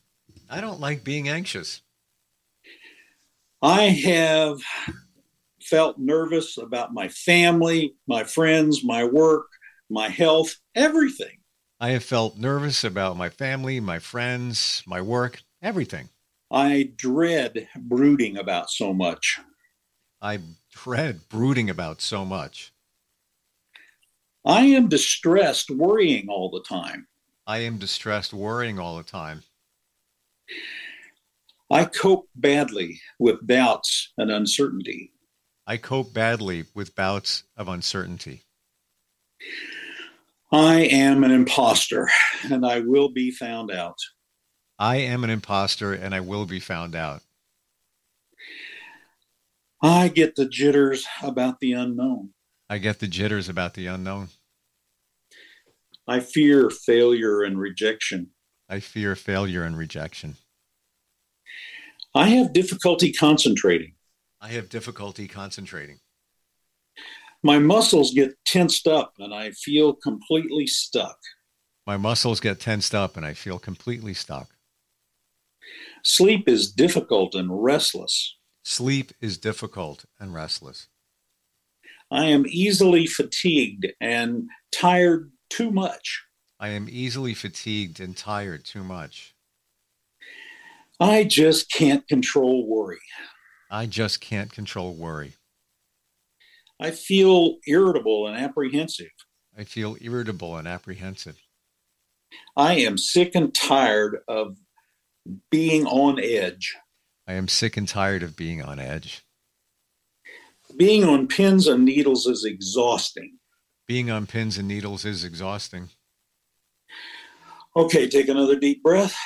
I 0.48 0.60
don't 0.60 0.80
like 0.80 1.04
being 1.04 1.28
anxious. 1.28 1.82
I 3.62 3.82
have 3.82 4.58
felt 5.62 5.98
nervous 5.98 6.58
about 6.58 6.92
my 6.92 7.08
family, 7.08 7.94
my 8.08 8.24
friends, 8.24 8.82
my 8.82 9.04
work, 9.04 9.46
my 9.88 10.08
health, 10.08 10.56
everything. 10.74 11.39
I 11.82 11.90
have 11.92 12.04
felt 12.04 12.36
nervous 12.36 12.84
about 12.84 13.16
my 13.16 13.30
family, 13.30 13.80
my 13.80 13.98
friends, 13.98 14.82
my 14.86 15.00
work, 15.00 15.40
everything. 15.62 16.10
I 16.50 16.92
dread 16.94 17.68
brooding 17.74 18.36
about 18.36 18.68
so 18.68 18.92
much. 18.92 19.40
I 20.20 20.40
dread 20.70 21.20
brooding 21.30 21.70
about 21.70 22.02
so 22.02 22.26
much. 22.26 22.74
I 24.44 24.66
am 24.66 24.88
distressed 24.88 25.70
worrying 25.70 26.28
all 26.28 26.50
the 26.50 26.62
time. 26.62 27.06
I 27.46 27.60
am 27.60 27.78
distressed 27.78 28.34
worrying 28.34 28.78
all 28.78 28.98
the 28.98 29.02
time. 29.02 29.44
I 31.70 31.86
cope 31.86 32.28
badly 32.34 33.00
with 33.18 33.46
doubts 33.46 34.12
and 34.18 34.30
uncertainty. 34.30 35.12
I 35.66 35.78
cope 35.78 36.12
badly 36.12 36.66
with 36.74 36.94
bouts 36.94 37.44
of 37.56 37.68
uncertainty. 37.68 38.42
I 40.52 40.80
am 40.80 41.22
an 41.22 41.30
impostor 41.30 42.08
and 42.50 42.66
I 42.66 42.80
will 42.80 43.08
be 43.08 43.30
found 43.30 43.70
out. 43.70 43.98
I 44.80 44.96
am 44.96 45.22
an 45.22 45.30
impostor 45.30 45.92
and 45.92 46.12
I 46.12 46.20
will 46.20 46.44
be 46.44 46.58
found 46.58 46.96
out. 46.96 47.22
I 49.80 50.08
get 50.08 50.34
the 50.34 50.46
jitters 50.46 51.06
about 51.22 51.60
the 51.60 51.72
unknown. 51.72 52.30
I 52.68 52.78
get 52.78 52.98
the 52.98 53.06
jitters 53.06 53.48
about 53.48 53.74
the 53.74 53.86
unknown. 53.86 54.28
I 56.08 56.18
fear 56.18 56.68
failure 56.68 57.42
and 57.42 57.58
rejection. 57.58 58.30
I 58.68 58.80
fear 58.80 59.14
failure 59.14 59.62
and 59.62 59.78
rejection. 59.78 60.36
I 62.12 62.26
have 62.28 62.52
difficulty 62.52 63.12
concentrating. 63.12 63.94
I 64.40 64.48
have 64.48 64.68
difficulty 64.68 65.28
concentrating. 65.28 66.00
My 67.42 67.58
muscles 67.58 68.12
get 68.12 68.34
tensed 68.44 68.86
up 68.86 69.14
and 69.18 69.32
I 69.32 69.52
feel 69.52 69.94
completely 69.94 70.66
stuck. 70.66 71.18
My 71.86 71.96
muscles 71.96 72.38
get 72.38 72.60
tensed 72.60 72.94
up 72.94 73.16
and 73.16 73.24
I 73.24 73.32
feel 73.32 73.58
completely 73.58 74.12
stuck. 74.12 74.50
Sleep 76.04 76.48
is 76.48 76.70
difficult 76.70 77.34
and 77.34 77.62
restless. 77.62 78.36
Sleep 78.62 79.12
is 79.20 79.38
difficult 79.38 80.04
and 80.18 80.34
restless. 80.34 80.88
I 82.10 82.26
am 82.26 82.44
easily 82.46 83.06
fatigued 83.06 83.86
and 84.00 84.48
tired 84.72 85.30
too 85.48 85.70
much. 85.70 86.24
I 86.58 86.68
am 86.70 86.88
easily 86.90 87.32
fatigued 87.32 88.00
and 88.00 88.16
tired 88.16 88.64
too 88.64 88.84
much. 88.84 89.34
I 90.98 91.24
just 91.24 91.72
can't 91.72 92.06
control 92.06 92.66
worry. 92.66 93.00
I 93.70 93.86
just 93.86 94.20
can't 94.20 94.52
control 94.52 94.94
worry. 94.94 95.36
I 96.80 96.92
feel 96.92 97.58
irritable 97.66 98.26
and 98.26 98.36
apprehensive. 98.38 99.10
I 99.56 99.64
feel 99.64 99.98
irritable 100.00 100.56
and 100.56 100.66
apprehensive. 100.66 101.36
I 102.56 102.74
am 102.74 102.96
sick 102.96 103.34
and 103.34 103.54
tired 103.54 104.20
of 104.26 104.56
being 105.50 105.86
on 105.86 106.18
edge. 106.18 106.74
I 107.28 107.34
am 107.34 107.48
sick 107.48 107.76
and 107.76 107.86
tired 107.86 108.22
of 108.22 108.34
being 108.34 108.62
on 108.62 108.78
edge. 108.78 109.22
Being 110.76 111.04
on 111.04 111.26
pins 111.26 111.66
and 111.66 111.84
needles 111.84 112.26
is 112.26 112.44
exhausting. 112.44 113.38
Being 113.86 114.10
on 114.10 114.26
pins 114.26 114.56
and 114.56 114.66
needles 114.66 115.04
is 115.04 115.22
exhausting. 115.22 115.90
Okay, 117.76 118.08
take 118.08 118.28
another 118.28 118.58
deep 118.58 118.82
breath. 118.82 119.16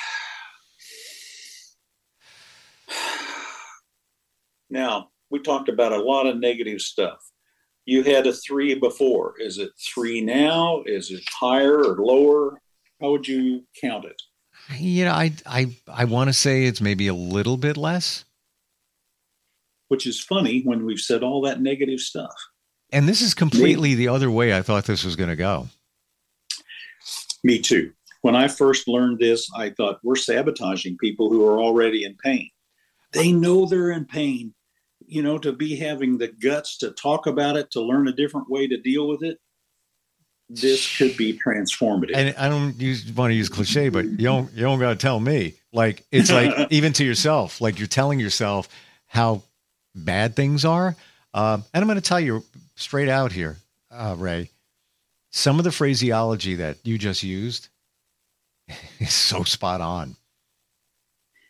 Now, 4.69 5.11
we 5.29 5.39
talked 5.39 5.69
about 5.69 5.93
a 5.93 6.03
lot 6.03 6.25
of 6.25 6.37
negative 6.37 6.81
stuff. 6.81 7.19
You 7.85 8.03
had 8.03 8.25
a 8.25 8.33
three 8.33 8.73
before. 8.75 9.35
Is 9.39 9.59
it 9.59 9.71
three 9.79 10.21
now? 10.21 10.83
Is 10.85 11.11
it 11.11 11.23
higher 11.29 11.83
or 11.83 11.97
lower? 11.97 12.59
How 12.99 13.11
would 13.11 13.27
you 13.27 13.63
count 13.79 14.05
it? 14.05 14.21
You 14.75 15.05
know, 15.05 15.11
I 15.11 15.33
I 15.45 15.77
I 15.87 16.05
want 16.05 16.29
to 16.29 16.33
say 16.33 16.65
it's 16.65 16.81
maybe 16.81 17.07
a 17.07 17.13
little 17.13 17.57
bit 17.57 17.77
less. 17.77 18.25
Which 19.89 20.07
is 20.07 20.19
funny 20.19 20.61
when 20.63 20.83
we've 20.85 20.99
said 20.99 21.21
all 21.21 21.41
that 21.41 21.61
negative 21.61 21.99
stuff. 21.99 22.33
And 22.91 23.07
this 23.07 23.21
is 23.21 23.35
completely 23.35 23.89
Me. 23.89 23.95
the 23.95 24.07
other 24.07 24.31
way 24.31 24.57
I 24.57 24.63
thought 24.63 24.85
this 24.85 25.03
was 25.03 25.15
going 25.15 25.29
to 25.29 25.35
go. 25.35 25.67
Me 27.43 27.59
too. 27.59 27.91
When 28.21 28.35
I 28.35 28.47
first 28.47 28.87
learned 28.87 29.19
this, 29.19 29.47
I 29.55 29.69
thought 29.69 29.99
we're 30.01 30.15
sabotaging 30.15 30.97
people 30.97 31.29
who 31.29 31.45
are 31.45 31.61
already 31.61 32.03
in 32.03 32.15
pain. 32.15 32.49
They 33.11 33.31
know 33.31 33.67
they're 33.67 33.91
in 33.91 34.05
pain. 34.05 34.54
You 35.07 35.21
know, 35.21 35.37
to 35.39 35.51
be 35.51 35.75
having 35.75 36.17
the 36.17 36.27
guts 36.27 36.77
to 36.79 36.91
talk 36.91 37.27
about 37.27 37.57
it, 37.57 37.71
to 37.71 37.81
learn 37.81 38.07
a 38.07 38.13
different 38.13 38.49
way 38.49 38.67
to 38.67 38.77
deal 38.77 39.07
with 39.07 39.23
it, 39.23 39.39
this 40.49 40.97
could 40.97 41.17
be 41.17 41.39
transformative. 41.39 42.11
And 42.13 42.35
I 42.37 42.49
don't 42.49 42.79
use, 42.79 43.11
want 43.11 43.31
to 43.31 43.35
use 43.35 43.49
cliche, 43.49 43.89
but 43.89 44.05
you 44.05 44.17
don't 44.17 44.51
you 44.53 44.61
don't 44.61 44.79
got 44.79 44.89
to 44.89 44.95
tell 44.95 45.19
me. 45.19 45.55
Like 45.73 46.05
it's 46.11 46.31
like 46.31 46.67
even 46.71 46.93
to 46.93 47.03
yourself, 47.03 47.61
like 47.61 47.79
you're 47.79 47.87
telling 47.87 48.19
yourself 48.19 48.69
how 49.07 49.43
bad 49.95 50.35
things 50.35 50.65
are. 50.65 50.95
Um, 51.33 51.63
and 51.73 51.81
I'm 51.81 51.87
going 51.87 51.95
to 51.95 52.01
tell 52.01 52.19
you 52.19 52.43
straight 52.75 53.09
out 53.09 53.31
here, 53.31 53.57
uh, 53.91 54.15
Ray. 54.17 54.49
Some 55.31 55.57
of 55.59 55.65
the 55.65 55.71
phraseology 55.71 56.55
that 56.55 56.77
you 56.83 56.97
just 56.97 57.23
used 57.23 57.67
is 58.99 59.13
so 59.13 59.43
spot 59.43 59.81
on. 59.81 60.15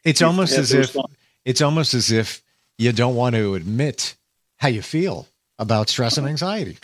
It's 0.03 0.21
almost 0.21 0.57
as 0.57 0.71
if 0.71 0.95
it's 1.43 1.61
almost 1.61 1.93
as 1.93 2.11
if 2.11 2.41
you 2.77 2.91
don't 2.91 3.15
want 3.15 3.35
to 3.35 3.55
admit 3.55 4.15
how 4.57 4.67
you 4.67 4.81
feel 4.81 5.27
about 5.59 5.89
stress 5.89 6.17
and 6.17 6.27
anxiety. 6.27 6.77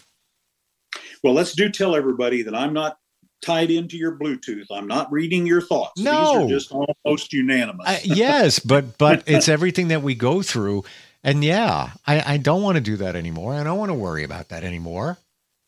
Well, 1.23 1.33
let's 1.33 1.53
do 1.53 1.69
tell 1.69 1.95
everybody 1.95 2.41
that 2.43 2.55
I'm 2.55 2.73
not 2.73 2.97
tied 3.41 3.71
into 3.71 3.97
your 3.97 4.17
Bluetooth. 4.17 4.65
I'm 4.71 4.87
not 4.87 5.11
reading 5.11 5.45
your 5.45 5.61
thoughts. 5.61 6.01
No, 6.01 6.11
These 6.11 6.45
are 6.45 6.49
just 6.49 6.71
almost 7.05 7.33
unanimous. 7.33 7.87
uh, 7.87 7.99
yes, 8.03 8.59
but 8.59 8.97
but 8.97 9.23
it's 9.27 9.49
everything 9.49 9.89
that 9.89 10.01
we 10.01 10.15
go 10.15 10.41
through, 10.41 10.83
and 11.23 11.43
yeah, 11.43 11.91
I, 12.05 12.33
I 12.33 12.37
don't 12.37 12.61
want 12.61 12.75
to 12.75 12.81
do 12.81 12.97
that 12.97 13.15
anymore. 13.15 13.53
I 13.53 13.63
don't 13.63 13.77
want 13.77 13.89
to 13.89 13.95
worry 13.95 14.23
about 14.23 14.49
that 14.49 14.63
anymore. 14.63 15.17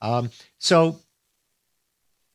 Um, 0.01 0.31
so 0.59 0.99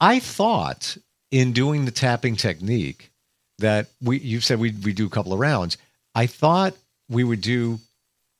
I 0.00 0.18
thought 0.20 0.96
in 1.30 1.52
doing 1.52 1.84
the 1.84 1.90
tapping 1.90 2.36
technique 2.36 3.10
that 3.58 3.88
we 4.00 4.18
you 4.18 4.40
said 4.40 4.58
we 4.60 4.72
we 4.84 4.92
do 4.92 5.06
a 5.06 5.10
couple 5.10 5.32
of 5.32 5.38
rounds. 5.38 5.76
I 6.14 6.26
thought 6.26 6.74
we 7.08 7.24
would 7.24 7.40
do 7.40 7.78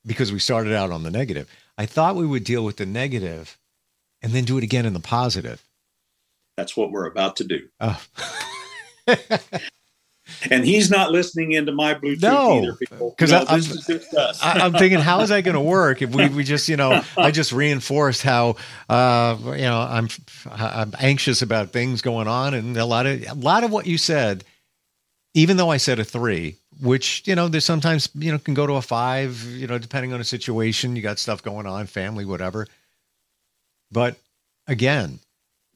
because 0.07 0.33
we 0.33 0.39
started 0.39 0.73
out 0.73 0.91
on 0.91 1.03
the 1.03 1.11
negative. 1.11 1.49
I 1.77 1.87
thought 1.87 2.17
we 2.17 2.27
would 2.27 2.45
deal 2.45 2.65
with 2.65 2.77
the 2.77 2.87
negative 2.87 3.57
and 4.23 4.33
then 4.33 4.45
do 4.45 4.59
it 4.59 4.65
again 4.65 4.87
in 4.87 4.95
the 4.95 5.01
positive. 5.01 5.63
That's 6.57 6.77
what 6.77 6.91
we're 6.91 7.07
about 7.07 7.37
to 7.37 7.45
do. 7.45 7.69
Oh. 7.81 8.03
and 10.51 10.65
he's 10.65 10.91
not 10.91 11.11
listening 11.11 11.53
into 11.53 11.73
my 11.73 11.95
Bluetooth 11.95 12.23
no, 12.23 12.59
either, 12.59 12.75
people. 12.75 13.11
Because 13.11 13.31
no, 13.31 13.45
I'm, 13.49 14.61
I'm, 14.61 14.73
thinking, 14.73 14.99
how 14.99 15.21
is 15.21 15.29
that 15.29 15.45
going 15.45 15.55
to 15.55 15.61
work 15.61 16.03
if 16.03 16.11
we, 16.11 16.29
we 16.29 16.45
just, 16.45 16.69
you 16.69 16.77
know, 16.77 17.03
I 17.17 17.31
just 17.31 17.53
reinforced 17.53 18.23
how, 18.23 18.57
uh, 18.89 19.37
you 19.45 19.63
know, 19.63 19.79
I'm 19.79 20.09
I'm 20.51 20.93
anxious 20.99 21.43
about 21.43 21.71
things 21.71 22.03
going 22.03 22.29
on, 22.29 22.55
and 22.55 22.77
a 22.77 22.85
lot 22.85 23.07
of 23.07 23.23
a 23.27 23.35
lot 23.35 23.65
of 23.65 23.71
what 23.71 23.87
you 23.87 23.99
said, 23.99 24.45
even 25.35 25.57
though 25.57 25.71
I 25.71 25.77
said 25.77 25.99
a 25.99 26.05
three, 26.05 26.57
which 26.81 27.23
you 27.27 27.35
know, 27.35 27.49
there's 27.49 27.65
sometimes 27.65 28.09
you 28.15 28.33
know 28.33 28.39
can 28.39 28.55
go 28.55 28.67
to 28.67 28.75
a 28.75 28.83
five, 28.83 29.43
you 29.45 29.67
know, 29.67 29.79
depending 29.79 30.13
on 30.13 30.21
a 30.21 30.25
situation. 30.25 30.97
You 30.97 31.03
got 31.03 31.19
stuff 31.19 31.43
going 31.43 31.67
on, 31.67 31.87
family, 31.87 32.25
whatever. 32.25 32.67
But 33.91 34.17
again, 34.67 35.21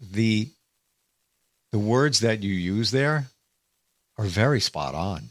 the 0.01 0.49
the 1.71 1.79
words 1.79 2.21
that 2.21 2.43
you 2.43 2.53
use 2.53 2.91
there 2.91 3.27
are 4.19 4.27
very 4.27 4.61
spot 4.61 4.95
on. 4.95 5.31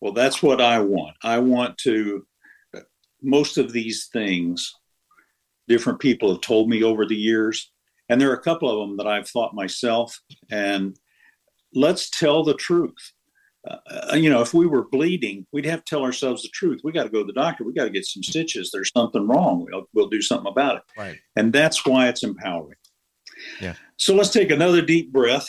Well, 0.00 0.12
that's 0.12 0.42
what 0.42 0.60
I 0.60 0.80
want. 0.80 1.16
I 1.22 1.38
want 1.38 1.78
to 1.78 2.26
most 3.22 3.56
of 3.56 3.72
these 3.72 4.08
things 4.12 4.74
different 5.68 6.00
people 6.00 6.28
have 6.32 6.40
told 6.40 6.68
me 6.68 6.82
over 6.82 7.06
the 7.06 7.16
years 7.16 7.70
and 8.08 8.20
there 8.20 8.30
are 8.30 8.34
a 8.34 8.42
couple 8.42 8.68
of 8.68 8.88
them 8.88 8.96
that 8.96 9.06
I've 9.06 9.28
thought 9.28 9.54
myself 9.54 10.20
and 10.50 10.98
let's 11.72 12.10
tell 12.10 12.42
the 12.42 12.54
truth. 12.54 13.12
Uh, 13.68 14.14
you 14.16 14.28
know, 14.28 14.40
if 14.40 14.52
we 14.52 14.66
were 14.66 14.88
bleeding, 14.88 15.46
we'd 15.52 15.66
have 15.66 15.84
to 15.84 15.90
tell 15.90 16.02
ourselves 16.02 16.42
the 16.42 16.48
truth. 16.48 16.80
We 16.82 16.92
got 16.92 17.04
to 17.04 17.10
go 17.10 17.20
to 17.20 17.26
the 17.26 17.32
doctor. 17.32 17.64
We 17.64 17.72
got 17.72 17.84
to 17.84 17.90
get 17.90 18.04
some 18.04 18.22
stitches. 18.22 18.70
There's 18.72 18.90
something 18.92 19.26
wrong. 19.28 19.66
We'll, 19.70 19.84
we'll 19.94 20.08
do 20.08 20.20
something 20.20 20.50
about 20.50 20.76
it. 20.76 20.82
Right. 20.96 21.18
And 21.36 21.52
that's 21.52 21.86
why 21.86 22.08
it's 22.08 22.24
empowering. 22.24 22.76
Yeah. 23.60 23.74
So 23.98 24.14
let's 24.14 24.30
take 24.30 24.50
another 24.50 24.82
deep 24.82 25.12
breath. 25.12 25.46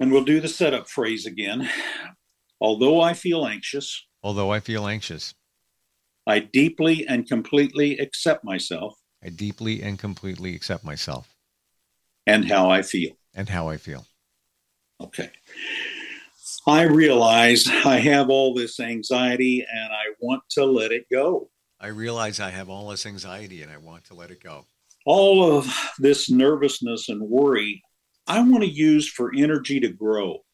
And 0.00 0.12
we'll 0.12 0.24
do 0.24 0.40
the 0.40 0.48
setup 0.48 0.88
phrase 0.88 1.26
again. 1.26 1.68
Although 2.60 3.00
I 3.00 3.14
feel 3.14 3.46
anxious, 3.46 4.04
Although 4.22 4.52
I 4.52 4.60
feel 4.60 4.86
anxious, 4.86 5.34
I 6.26 6.40
deeply 6.40 7.06
and 7.06 7.26
completely 7.26 7.98
accept 7.98 8.44
myself 8.44 8.94
I 9.24 9.28
deeply 9.30 9.82
and 9.82 9.98
completely 9.98 10.54
accept 10.54 10.84
myself 10.84 11.28
and 12.26 12.44
how 12.44 12.70
I 12.70 12.82
feel. 12.82 13.12
and 13.34 13.48
how 13.48 13.68
I 13.68 13.76
feel. 13.76 14.06
Okay. 15.02 15.30
I 16.66 16.82
realize 16.82 17.66
I 17.66 17.98
have 17.98 18.30
all 18.30 18.54
this 18.54 18.78
anxiety 18.78 19.66
and 19.68 19.92
I 19.92 20.14
want 20.20 20.42
to 20.50 20.64
let 20.64 20.92
it 20.92 21.06
go. 21.10 21.50
I 21.80 21.88
realize 21.88 22.38
I 22.38 22.50
have 22.50 22.68
all 22.68 22.88
this 22.88 23.04
anxiety 23.04 23.62
and 23.62 23.72
I 23.72 23.78
want 23.78 24.04
to 24.04 24.14
let 24.14 24.30
it 24.30 24.42
go. 24.42 24.66
All 25.04 25.56
of 25.56 25.74
this 25.98 26.30
nervousness 26.30 27.08
and 27.08 27.28
worry, 27.28 27.82
I 28.28 28.40
want 28.40 28.62
to 28.62 28.70
use 28.70 29.08
for 29.08 29.32
energy 29.34 29.80
to 29.80 29.88
grow. 29.88 30.44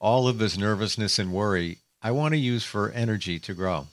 All 0.00 0.26
of 0.26 0.38
this 0.38 0.56
nervousness 0.56 1.18
and 1.18 1.32
worry, 1.32 1.78
I 2.00 2.12
want 2.12 2.32
to 2.32 2.38
use 2.38 2.64
for 2.64 2.90
energy 2.92 3.38
to 3.40 3.52
grow. 3.52 3.88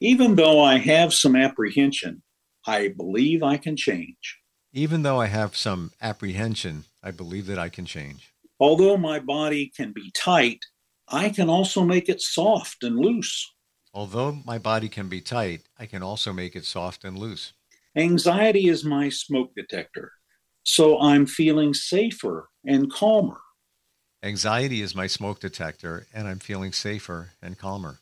Even 0.00 0.36
though 0.36 0.62
I 0.62 0.78
have 0.78 1.12
some 1.12 1.34
apprehension, 1.34 2.22
I 2.66 2.88
believe 2.88 3.42
I 3.42 3.56
can 3.56 3.76
change. 3.76 4.38
Even 4.72 5.02
though 5.02 5.20
I 5.20 5.26
have 5.26 5.56
some 5.56 5.90
apprehension, 6.00 6.84
I 7.02 7.10
believe 7.10 7.46
that 7.46 7.58
I 7.58 7.68
can 7.68 7.86
change. 7.86 8.33
Although 8.64 8.96
my 8.96 9.18
body 9.18 9.70
can 9.76 9.92
be 9.92 10.10
tight, 10.12 10.64
I 11.06 11.28
can 11.28 11.50
also 11.50 11.84
make 11.84 12.08
it 12.08 12.22
soft 12.22 12.82
and 12.82 12.96
loose. 12.96 13.52
Although 13.92 14.40
my 14.46 14.56
body 14.56 14.88
can 14.88 15.06
be 15.10 15.20
tight, 15.20 15.68
I 15.78 15.84
can 15.84 16.02
also 16.02 16.32
make 16.32 16.56
it 16.56 16.64
soft 16.64 17.04
and 17.04 17.18
loose. 17.18 17.52
Anxiety 17.94 18.68
is 18.68 18.82
my 18.82 19.10
smoke 19.10 19.50
detector, 19.54 20.12
so 20.62 20.98
I'm 20.98 21.26
feeling 21.26 21.74
safer 21.74 22.48
and 22.64 22.90
calmer. 22.90 23.42
Anxiety 24.22 24.80
is 24.80 24.94
my 24.94 25.08
smoke 25.08 25.40
detector, 25.40 26.06
and 26.14 26.26
I'm 26.26 26.38
feeling 26.38 26.72
safer 26.72 27.32
and 27.42 27.58
calmer. 27.58 27.98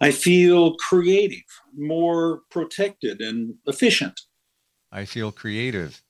I 0.00 0.12
feel 0.12 0.76
creative, 0.76 1.48
more 1.76 2.42
protected, 2.52 3.20
and 3.20 3.56
efficient. 3.66 4.20
I 4.92 5.06
feel 5.06 5.32
creative, 5.32 6.02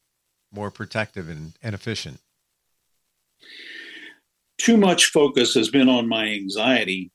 more 0.53 0.71
protective, 0.71 1.31
and, 1.31 1.55
and 1.63 1.75
efficient. 1.75 2.21
Too 4.59 4.77
much 4.77 5.07
focus 5.07 5.55
has 5.55 5.69
been 5.69 5.89
on 5.89 6.09
my 6.09 6.27
anxiety 6.29 7.13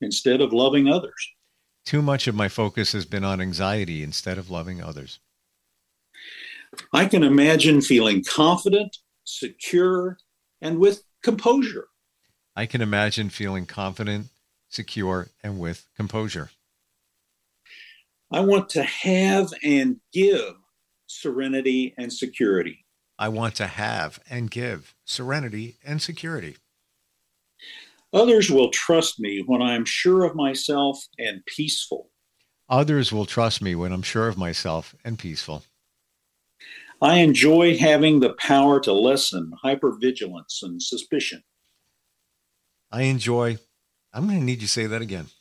instead 0.00 0.40
of 0.40 0.52
loving 0.52 0.88
others. 0.88 1.32
Too 1.84 2.02
much 2.02 2.26
of 2.26 2.34
my 2.34 2.48
focus 2.48 2.92
has 2.92 3.04
been 3.04 3.24
on 3.24 3.40
anxiety 3.40 4.02
instead 4.02 4.38
of 4.38 4.50
loving 4.50 4.82
others. 4.82 5.20
I 6.92 7.06
can 7.06 7.22
imagine 7.22 7.80
feeling 7.80 8.24
confident, 8.24 8.96
secure, 9.24 10.18
and 10.60 10.78
with 10.78 11.02
composure. 11.22 11.88
I 12.56 12.66
can 12.66 12.80
imagine 12.80 13.30
feeling 13.30 13.66
confident, 13.66 14.28
secure, 14.68 15.28
and 15.42 15.58
with 15.58 15.86
composure. 15.96 16.50
I 18.32 18.40
want 18.40 18.68
to 18.70 18.82
have 18.82 19.52
and 19.62 19.96
give 20.12 20.54
serenity 21.06 21.94
and 21.96 22.12
security. 22.12 22.85
I 23.18 23.28
want 23.28 23.54
to 23.56 23.66
have 23.66 24.20
and 24.28 24.50
give 24.50 24.94
serenity 25.04 25.76
and 25.84 26.02
security. 26.02 26.56
Others 28.12 28.50
will 28.50 28.70
trust 28.70 29.18
me 29.18 29.42
when 29.44 29.62
I 29.62 29.74
am 29.74 29.84
sure 29.84 30.24
of 30.24 30.34
myself 30.34 30.98
and 31.18 31.44
peaceful. 31.46 32.10
Others 32.68 33.12
will 33.12 33.26
trust 33.26 33.62
me 33.62 33.74
when 33.74 33.92
I'm 33.92 34.02
sure 34.02 34.28
of 34.28 34.36
myself 34.36 34.94
and 35.04 35.18
peaceful. 35.18 35.64
I 37.00 37.18
enjoy 37.18 37.76
having 37.76 38.20
the 38.20 38.32
power 38.34 38.80
to 38.80 38.92
lessen 38.92 39.52
hypervigilance 39.62 40.62
and 40.62 40.82
suspicion. 40.82 41.42
I 42.90 43.02
enjoy, 43.02 43.58
I'm 44.12 44.26
going 44.26 44.38
to 44.40 44.44
need 44.44 44.62
you 44.62 44.66
to 44.66 44.72
say 44.72 44.86
that 44.86 45.02
again. 45.02 45.26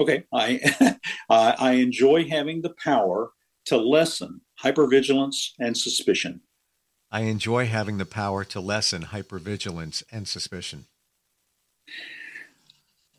Okay, 0.00 0.24
I, 0.32 0.96
I 1.28 1.54
I 1.58 1.72
enjoy 1.72 2.26
having 2.26 2.62
the 2.62 2.72
power 2.82 3.32
to 3.66 3.76
lessen 3.76 4.40
hypervigilance 4.64 5.50
and 5.58 5.76
suspicion. 5.76 6.40
I 7.10 7.22
enjoy 7.22 7.66
having 7.66 7.98
the 7.98 8.06
power 8.06 8.44
to 8.44 8.60
lessen 8.60 9.02
hypervigilance 9.06 10.02
and 10.12 10.28
suspicion. 10.28 10.86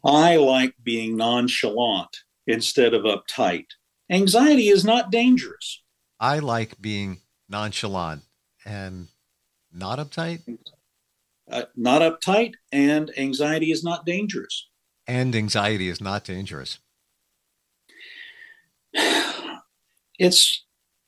I 0.04 0.38
like 0.38 0.75
being 0.82 1.17
nonchalant 1.17 2.17
instead 2.47 2.93
of 2.93 3.04
uptight. 3.04 3.65
Anxiety 4.10 4.69
is 4.69 4.84
not 4.86 5.12
dangerous. 5.12 5.82
I 6.19 6.39
like 6.39 6.80
being 6.82 7.21
nonchalant 7.49 8.23
and 8.65 9.08
not 9.71 9.99
uptight, 9.99 10.41
Uh, 11.49 11.63
not 11.75 12.01
uptight, 12.01 12.54
and 12.71 13.12
anxiety 13.17 13.71
is 13.71 13.84
not 13.84 14.06
dangerous. 14.06 14.67
and 15.08 15.36
anxiety 15.36 15.89
is 15.89 15.99
not 15.99 16.23
dangerous. 16.23 16.80
It's 20.19 20.65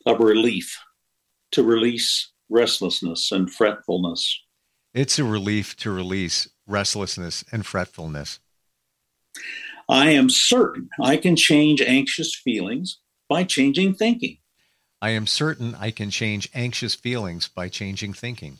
a 0.07 0.15
relief 0.15 0.79
to 1.51 1.63
release 1.63 2.31
restlessness 2.49 3.31
and 3.31 3.51
fretfulness. 3.51 4.41
It's 4.93 5.17
a 5.17 5.23
relief 5.23 5.75
to 5.77 5.91
release 5.91 6.47
restlessness 6.67 7.43
and 7.51 7.65
fretfulness. 7.65 8.39
I 9.89 10.11
am 10.11 10.29
certain 10.29 10.89
I 11.01 11.17
can 11.17 11.35
change 11.35 11.81
anxious 11.81 12.35
feelings 12.35 12.99
by 13.27 13.43
changing 13.43 13.95
thinking. 13.95 14.37
I 15.01 15.09
am 15.09 15.27
certain 15.27 15.75
I 15.75 15.91
can 15.91 16.09
change 16.09 16.49
anxious 16.53 16.95
feelings 16.95 17.49
by 17.49 17.67
changing 17.67 18.13
thinking. 18.13 18.59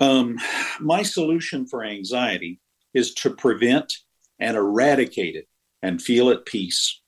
Um, 0.00 0.38
my 0.80 1.02
solution 1.02 1.66
for 1.66 1.84
anxiety 1.84 2.60
is 2.92 3.14
to 3.14 3.30
prevent 3.30 3.92
and 4.38 4.56
eradicate 4.56 5.36
it 5.36 5.46
and 5.82 6.02
feel 6.02 6.30
at 6.30 6.44
peace. 6.44 7.00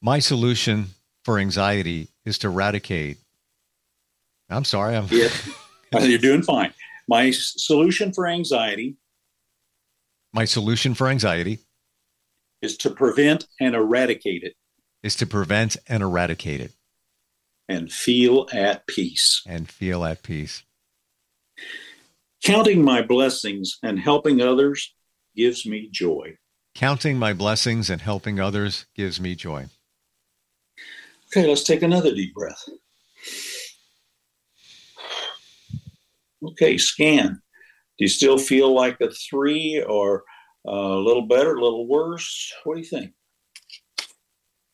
My 0.00 0.18
solution 0.18 0.86
for 1.24 1.38
anxiety 1.38 2.08
is 2.24 2.38
to 2.38 2.48
eradicate. 2.48 3.18
I'm 4.48 4.64
sorry, 4.64 4.96
I'm 4.96 5.06
Yeah. 5.10 5.28
You're 6.00 6.18
doing 6.18 6.42
fine. 6.42 6.72
My 7.08 7.30
solution 7.30 8.12
for 8.12 8.26
anxiety 8.26 8.96
my 10.32 10.44
solution 10.44 10.94
for 10.94 11.08
anxiety 11.08 11.58
is 12.62 12.76
to 12.78 12.90
prevent 12.90 13.46
and 13.60 13.74
eradicate 13.74 14.44
it 14.44 14.54
is 15.02 15.16
to 15.16 15.26
prevent 15.26 15.76
and 15.88 16.02
eradicate 16.02 16.60
it 16.60 16.72
and 17.68 17.92
feel 17.92 18.48
at 18.52 18.86
peace. 18.86 19.42
and 19.46 19.68
feel 19.68 20.04
at 20.04 20.22
peace. 20.22 20.62
Counting 22.44 22.82
my 22.82 23.02
blessings 23.02 23.78
and 23.82 23.98
helping 23.98 24.40
others 24.40 24.94
gives 25.36 25.66
me 25.66 25.88
joy. 25.90 26.36
Counting 26.74 27.18
my 27.18 27.32
blessings 27.32 27.90
and 27.90 28.00
helping 28.00 28.38
others 28.40 28.86
gives 28.94 29.20
me 29.20 29.34
joy. 29.34 29.66
Okay, 31.32 31.46
let's 31.46 31.62
take 31.62 31.82
another 31.82 32.12
deep 32.12 32.34
breath. 32.34 32.68
Okay, 36.42 36.76
scan. 36.76 37.40
Do 37.98 38.04
you 38.04 38.08
still 38.08 38.38
feel 38.38 38.74
like 38.74 39.00
a 39.00 39.10
three 39.10 39.84
or 39.86 40.24
a 40.66 40.72
little 40.72 41.26
better, 41.26 41.54
a 41.54 41.62
little 41.62 41.86
worse? 41.86 42.52
What 42.64 42.74
do 42.74 42.80
you 42.80 42.86
think? 42.86 43.12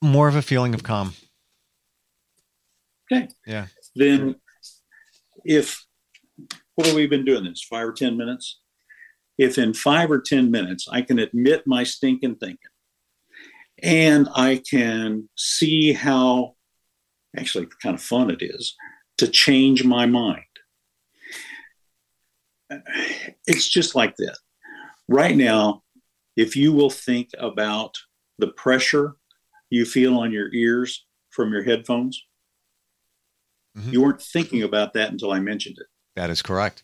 More 0.00 0.28
of 0.28 0.36
a 0.36 0.42
feeling 0.42 0.74
of 0.74 0.82
calm. 0.82 1.14
Okay. 3.12 3.28
Yeah. 3.46 3.66
Then, 3.94 4.36
if 5.44 5.84
what 6.74 6.86
have 6.86 6.96
we 6.96 7.06
been 7.06 7.24
doing 7.24 7.44
this 7.44 7.62
five 7.68 7.88
or 7.88 7.92
10 7.92 8.16
minutes? 8.16 8.60
If 9.38 9.58
in 9.58 9.74
five 9.74 10.10
or 10.10 10.20
10 10.20 10.50
minutes 10.50 10.86
I 10.90 11.02
can 11.02 11.18
admit 11.18 11.64
my 11.66 11.84
stinking 11.84 12.36
thinking 12.36 12.70
and 13.82 14.28
I 14.34 14.62
can 14.68 15.28
see 15.36 15.92
how 15.92 16.56
actually 17.36 17.66
kind 17.82 17.94
of 17.94 18.02
fun 18.02 18.30
it 18.30 18.42
is 18.42 18.74
to 19.18 19.28
change 19.28 19.84
my 19.84 20.06
mind. 20.06 20.42
It's 23.46 23.68
just 23.68 23.94
like 23.94 24.16
this. 24.16 24.38
Right 25.08 25.36
now, 25.36 25.82
if 26.36 26.56
you 26.56 26.72
will 26.72 26.90
think 26.90 27.30
about 27.38 27.94
the 28.38 28.48
pressure 28.48 29.16
you 29.70 29.84
feel 29.84 30.18
on 30.18 30.32
your 30.32 30.52
ears 30.52 31.06
from 31.30 31.52
your 31.52 31.62
headphones, 31.62 32.22
Mhm. 33.76 33.92
you 33.92 34.02
weren't 34.02 34.22
thinking 34.22 34.62
about 34.62 34.94
that 34.94 35.10
until 35.10 35.32
I 35.32 35.40
mentioned 35.40 35.76
it. 35.78 35.86
That 36.14 36.30
is 36.30 36.42
correct. 36.42 36.82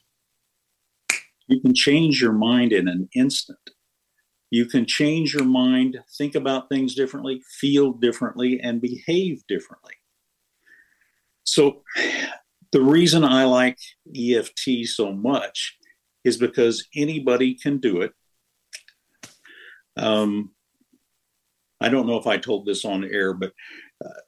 You 1.49 1.61
can 1.61 1.75
change 1.75 2.21
your 2.21 2.33
mind 2.33 2.73
in 2.73 2.87
an 2.87 3.09
instant. 3.15 3.59
You 4.53 4.67
can 4.67 4.85
change 4.85 5.33
your 5.33 5.47
mind, 5.47 5.99
think 6.19 6.35
about 6.35 6.69
things 6.69 6.95
differently, 6.95 7.41
feel 7.59 7.93
differently, 7.93 8.61
and 8.63 8.83
behave 8.83 9.43
differently. 9.49 9.95
So 11.45 11.83
The 12.73 12.83
reason 12.83 13.25
I 13.25 13.45
like 13.45 13.79
EFT 14.15 14.87
so 14.87 15.13
much 15.13 15.79
is 16.25 16.37
because 16.37 16.87
anybody 16.95 17.55
can 17.55 17.79
do 17.79 18.03
it. 18.03 18.13
Um, 19.97 20.53
I 21.81 21.89
don't 21.89 22.07
know 22.07 22.19
if 22.19 22.27
I 22.27 22.37
told 22.37 22.65
this 22.67 22.85
on 22.85 23.05
air, 23.05 23.35
but 23.35 23.53
uh, 24.05 24.21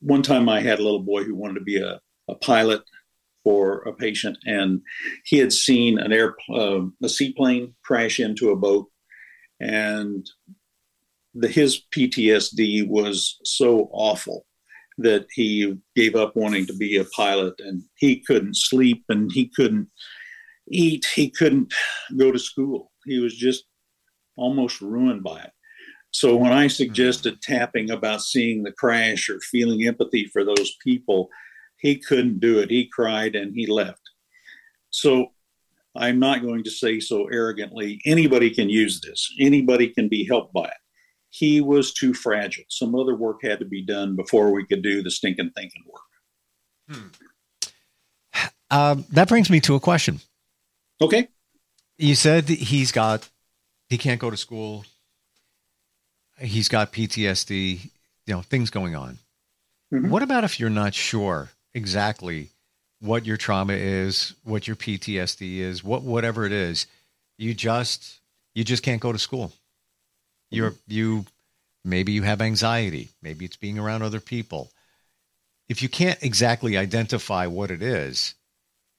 one 0.00 0.22
time 0.22 0.48
I 0.48 0.60
had 0.60 0.80
a 0.80 0.82
little 0.82 1.02
boy 1.02 1.24
who 1.24 1.34
wanted 1.34 1.54
to 1.54 1.64
be 1.64 1.78
a, 1.80 2.00
a 2.28 2.34
pilot 2.36 2.82
for 3.42 3.82
a 3.82 3.92
patient, 3.92 4.36
and 4.46 4.82
he 5.24 5.38
had 5.38 5.52
seen 5.52 5.98
an 5.98 6.12
air 6.12 6.36
uh, 6.52 6.80
a 7.02 7.08
seaplane 7.08 7.74
crash 7.84 8.20
into 8.20 8.50
a 8.50 8.56
boat, 8.56 8.88
and 9.60 10.28
the, 11.34 11.48
his 11.48 11.82
PTSD 11.94 12.88
was 12.88 13.38
so 13.44 13.88
awful 13.92 14.46
that 14.98 15.26
he 15.32 15.78
gave 15.96 16.14
up 16.14 16.36
wanting 16.36 16.66
to 16.66 16.74
be 16.74 16.96
a 16.96 17.04
pilot, 17.04 17.54
and 17.60 17.82
he 17.96 18.20
couldn't 18.20 18.56
sleep, 18.56 19.04
and 19.08 19.30
he 19.32 19.48
couldn't 19.48 19.88
eat, 20.68 21.06
he 21.14 21.30
couldn't 21.30 21.72
go 22.16 22.30
to 22.30 22.38
school. 22.38 22.90
He 23.06 23.18
was 23.18 23.36
just 23.36 23.64
almost 24.36 24.80
ruined 24.80 25.22
by 25.22 25.40
it. 25.40 25.50
So 26.12 26.36
when 26.36 26.52
I 26.52 26.66
suggested 26.66 27.34
mm-hmm. 27.34 27.54
tapping 27.54 27.90
about 27.90 28.22
seeing 28.22 28.62
the 28.62 28.72
crash 28.72 29.28
or 29.28 29.40
feeling 29.40 29.86
empathy 29.86 30.26
for 30.26 30.44
those 30.44 30.76
people, 30.82 31.28
he 31.78 31.96
couldn't 31.96 32.40
do 32.40 32.58
it. 32.58 32.70
He 32.70 32.86
cried 32.86 33.36
and 33.36 33.54
he 33.54 33.66
left. 33.66 34.02
So 34.90 35.32
I'm 35.96 36.18
not 36.18 36.42
going 36.42 36.64
to 36.64 36.70
say 36.70 37.00
so 37.00 37.26
arrogantly 37.26 38.00
anybody 38.06 38.50
can 38.50 38.70
use 38.70 39.00
this, 39.00 39.32
anybody 39.40 39.88
can 39.88 40.08
be 40.08 40.26
helped 40.26 40.52
by 40.52 40.66
it. 40.66 40.74
He 41.30 41.60
was 41.60 41.92
too 41.92 42.12
fragile. 42.12 42.64
Some 42.68 42.94
other 42.94 43.14
work 43.14 43.40
had 43.42 43.60
to 43.60 43.64
be 43.64 43.84
done 43.84 44.16
before 44.16 44.50
we 44.50 44.66
could 44.66 44.82
do 44.82 45.02
the 45.02 45.10
stinking 45.10 45.52
thinking 45.56 45.84
work. 45.86 46.02
Hmm. 46.90 47.08
Um, 48.72 49.04
that 49.10 49.26
brings 49.26 49.50
me 49.50 49.58
to 49.62 49.74
a 49.74 49.80
question. 49.80 50.20
Okay. 51.00 51.26
You 51.98 52.14
said 52.14 52.48
he's 52.48 52.92
got, 52.92 53.28
he 53.88 53.98
can't 53.98 54.20
go 54.20 54.30
to 54.30 54.36
school. 54.36 54.84
He's 56.38 56.68
got 56.68 56.92
PTSD, 56.92 57.90
you 58.26 58.32
know, 58.32 58.42
things 58.42 58.70
going 58.70 58.94
on. 58.94 59.18
Mm-hmm. 59.92 60.08
What 60.08 60.22
about 60.22 60.44
if 60.44 60.60
you're 60.60 60.70
not 60.70 60.94
sure 60.94 61.48
exactly 61.74 62.50
what 63.00 63.26
your 63.26 63.36
trauma 63.36 63.72
is, 63.72 64.34
what 64.44 64.66
your 64.66 64.76
PTSD 64.76 65.58
is, 65.58 65.82
what 65.82 66.02
whatever 66.02 66.44
it 66.44 66.52
is, 66.52 66.86
you 67.38 67.54
just 67.54 68.20
you 68.54 68.64
just 68.64 68.82
can't 68.82 69.00
go 69.00 69.12
to 69.12 69.18
school. 69.18 69.52
You're 70.50 70.74
you 70.86 71.24
maybe 71.84 72.12
you 72.12 72.22
have 72.22 72.40
anxiety, 72.40 73.08
maybe 73.22 73.44
it's 73.44 73.56
being 73.56 73.78
around 73.78 74.02
other 74.02 74.20
people. 74.20 74.70
If 75.68 75.82
you 75.82 75.88
can't 75.88 76.22
exactly 76.22 76.76
identify 76.76 77.46
what 77.46 77.70
it 77.70 77.82
is, 77.82 78.34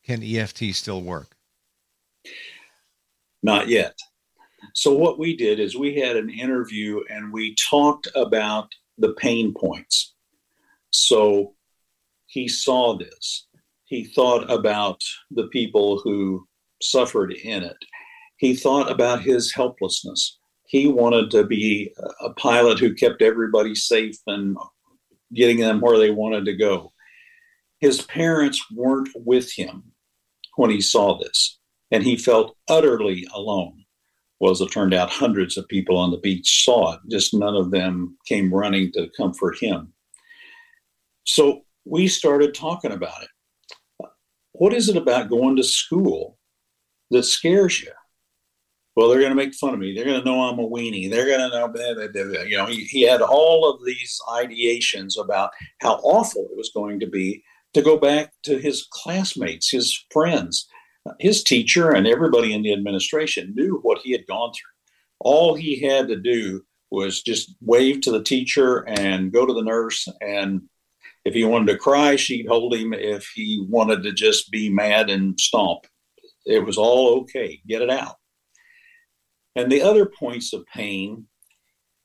can 0.05 0.23
EFT 0.23 0.73
still 0.73 1.01
work? 1.01 1.35
Not 3.43 3.67
yet. 3.67 3.97
So 4.73 4.93
what 4.93 5.19
we 5.19 5.35
did 5.35 5.59
is 5.59 5.75
we 5.75 5.99
had 5.99 6.15
an 6.15 6.29
interview 6.29 7.01
and 7.09 7.33
we 7.33 7.55
talked 7.55 8.07
about 8.15 8.71
the 8.97 9.13
pain 9.13 9.53
points. 9.53 10.13
So 10.91 11.55
he 12.27 12.47
saw 12.47 12.97
this. 12.97 13.47
He 13.91 14.05
thought 14.05 14.49
about 14.49 15.01
the 15.31 15.47
people 15.47 15.99
who 15.99 16.47
suffered 16.81 17.33
in 17.33 17.61
it. 17.61 17.75
He 18.37 18.55
thought 18.55 18.89
about 18.89 19.21
his 19.21 19.53
helplessness. 19.53 20.39
He 20.65 20.87
wanted 20.87 21.29
to 21.31 21.43
be 21.43 21.93
a 22.21 22.29
pilot 22.35 22.79
who 22.79 22.95
kept 22.95 23.21
everybody 23.21 23.75
safe 23.75 24.15
and 24.27 24.55
getting 25.33 25.59
them 25.59 25.81
where 25.81 25.97
they 25.97 26.09
wanted 26.09 26.45
to 26.45 26.55
go. 26.55 26.93
His 27.81 28.01
parents 28.03 28.65
weren't 28.73 29.09
with 29.13 29.51
him 29.51 29.91
when 30.55 30.69
he 30.69 30.79
saw 30.79 31.17
this, 31.17 31.59
and 31.91 32.01
he 32.01 32.15
felt 32.15 32.55
utterly 32.69 33.27
alone. 33.33 33.83
Well, 34.39 34.53
as 34.53 34.61
it 34.61 34.71
turned 34.71 34.93
out, 34.93 35.09
hundreds 35.09 35.57
of 35.57 35.67
people 35.67 35.97
on 35.97 36.11
the 36.11 36.17
beach 36.17 36.63
saw 36.63 36.93
it, 36.93 37.01
just 37.11 37.33
none 37.33 37.57
of 37.57 37.71
them 37.71 38.17
came 38.25 38.53
running 38.53 38.93
to 38.93 39.11
comfort 39.17 39.57
him. 39.59 39.91
So 41.25 41.63
we 41.83 42.07
started 42.07 42.53
talking 42.53 42.93
about 42.93 43.21
it. 43.21 43.29
What 44.61 44.75
is 44.75 44.89
it 44.89 44.95
about 44.95 45.31
going 45.31 45.55
to 45.55 45.63
school 45.63 46.37
that 47.09 47.23
scares 47.23 47.81
you? 47.81 47.89
Well, 48.95 49.09
they're 49.09 49.17
going 49.17 49.31
to 49.31 49.35
make 49.35 49.55
fun 49.55 49.73
of 49.73 49.79
me. 49.79 49.91
They're 49.91 50.05
going 50.05 50.19
to 50.19 50.23
know 50.23 50.43
I'm 50.43 50.59
a 50.59 50.69
weenie. 50.69 51.09
They're 51.09 51.25
going 51.25 51.39
to 51.39 51.49
know, 51.49 51.67
blah, 51.67 51.95
blah, 51.95 52.07
blah, 52.13 52.43
you 52.43 52.57
know, 52.57 52.67
he, 52.67 52.83
he 52.83 53.01
had 53.01 53.23
all 53.23 53.67
of 53.67 53.83
these 53.83 54.19
ideations 54.29 55.19
about 55.19 55.49
how 55.79 55.95
awful 56.03 56.43
it 56.43 56.55
was 56.55 56.69
going 56.75 56.99
to 56.99 57.07
be 57.07 57.43
to 57.73 57.81
go 57.81 57.97
back 57.97 58.33
to 58.43 58.59
his 58.59 58.87
classmates, 58.91 59.71
his 59.71 60.05
friends, 60.11 60.67
his 61.19 61.43
teacher, 61.43 61.89
and 61.89 62.05
everybody 62.05 62.53
in 62.53 62.61
the 62.61 62.71
administration 62.71 63.55
knew 63.55 63.79
what 63.81 64.01
he 64.03 64.11
had 64.11 64.27
gone 64.27 64.51
through. 64.53 64.69
All 65.21 65.55
he 65.55 65.81
had 65.81 66.07
to 66.09 66.17
do 66.17 66.61
was 66.91 67.23
just 67.23 67.55
wave 67.61 68.01
to 68.01 68.11
the 68.11 68.21
teacher 68.21 68.87
and 68.87 69.33
go 69.33 69.43
to 69.43 69.53
the 69.55 69.63
nurse 69.63 70.07
and 70.21 70.61
if 71.25 71.33
he 71.33 71.43
wanted 71.43 71.71
to 71.71 71.77
cry, 71.77 72.15
she'd 72.15 72.47
hold 72.47 72.73
him. 72.73 72.93
If 72.93 73.27
he 73.35 73.65
wanted 73.69 74.03
to 74.03 74.11
just 74.11 74.51
be 74.51 74.69
mad 74.69 75.09
and 75.09 75.39
stomp, 75.39 75.85
it 76.45 76.65
was 76.65 76.77
all 76.77 77.19
okay. 77.21 77.61
Get 77.67 77.81
it 77.81 77.89
out. 77.89 78.15
And 79.55 79.71
the 79.71 79.81
other 79.81 80.05
points 80.05 80.53
of 80.53 80.65
pain, 80.73 81.27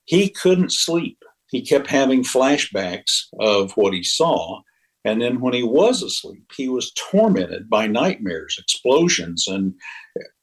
he 0.04 0.28
couldn't 0.28 0.72
sleep. 0.72 1.18
He 1.50 1.62
kept 1.62 1.86
having 1.86 2.22
flashbacks 2.24 3.26
of 3.40 3.72
what 3.72 3.94
he 3.94 4.02
saw. 4.02 4.60
And 5.04 5.22
then 5.22 5.40
when 5.40 5.54
he 5.54 5.62
was 5.62 6.02
asleep, 6.02 6.50
he 6.56 6.68
was 6.68 6.92
tormented 7.10 7.70
by 7.70 7.86
nightmares, 7.86 8.56
explosions, 8.58 9.46
and 9.46 9.72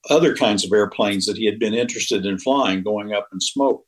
other 0.09 0.35
kinds 0.35 0.63
of 0.63 0.71
airplanes 0.71 1.25
that 1.25 1.35
he 1.37 1.45
had 1.45 1.59
been 1.59 1.73
interested 1.73 2.25
in 2.25 2.39
flying 2.39 2.81
going 2.81 3.13
up 3.13 3.27
in 3.33 3.41
smoke. 3.41 3.83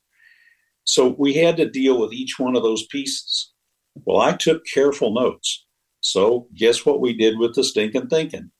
So 0.84 1.16
we 1.18 1.34
had 1.34 1.56
to 1.58 1.70
deal 1.70 2.00
with 2.00 2.12
each 2.12 2.38
one 2.38 2.58
of 2.58 2.64
those 2.64 2.86
pieces. 2.88 3.54
Well, 4.04 4.22
I 4.22 4.34
took 4.34 4.66
careful 4.66 5.14
notes. 5.14 5.66
So, 6.02 6.48
guess 6.54 6.86
what 6.86 7.02
we 7.02 7.14
did 7.14 7.40
with 7.40 7.56
the 7.56 7.64
stinking 7.64 8.08
thinking? 8.08 8.52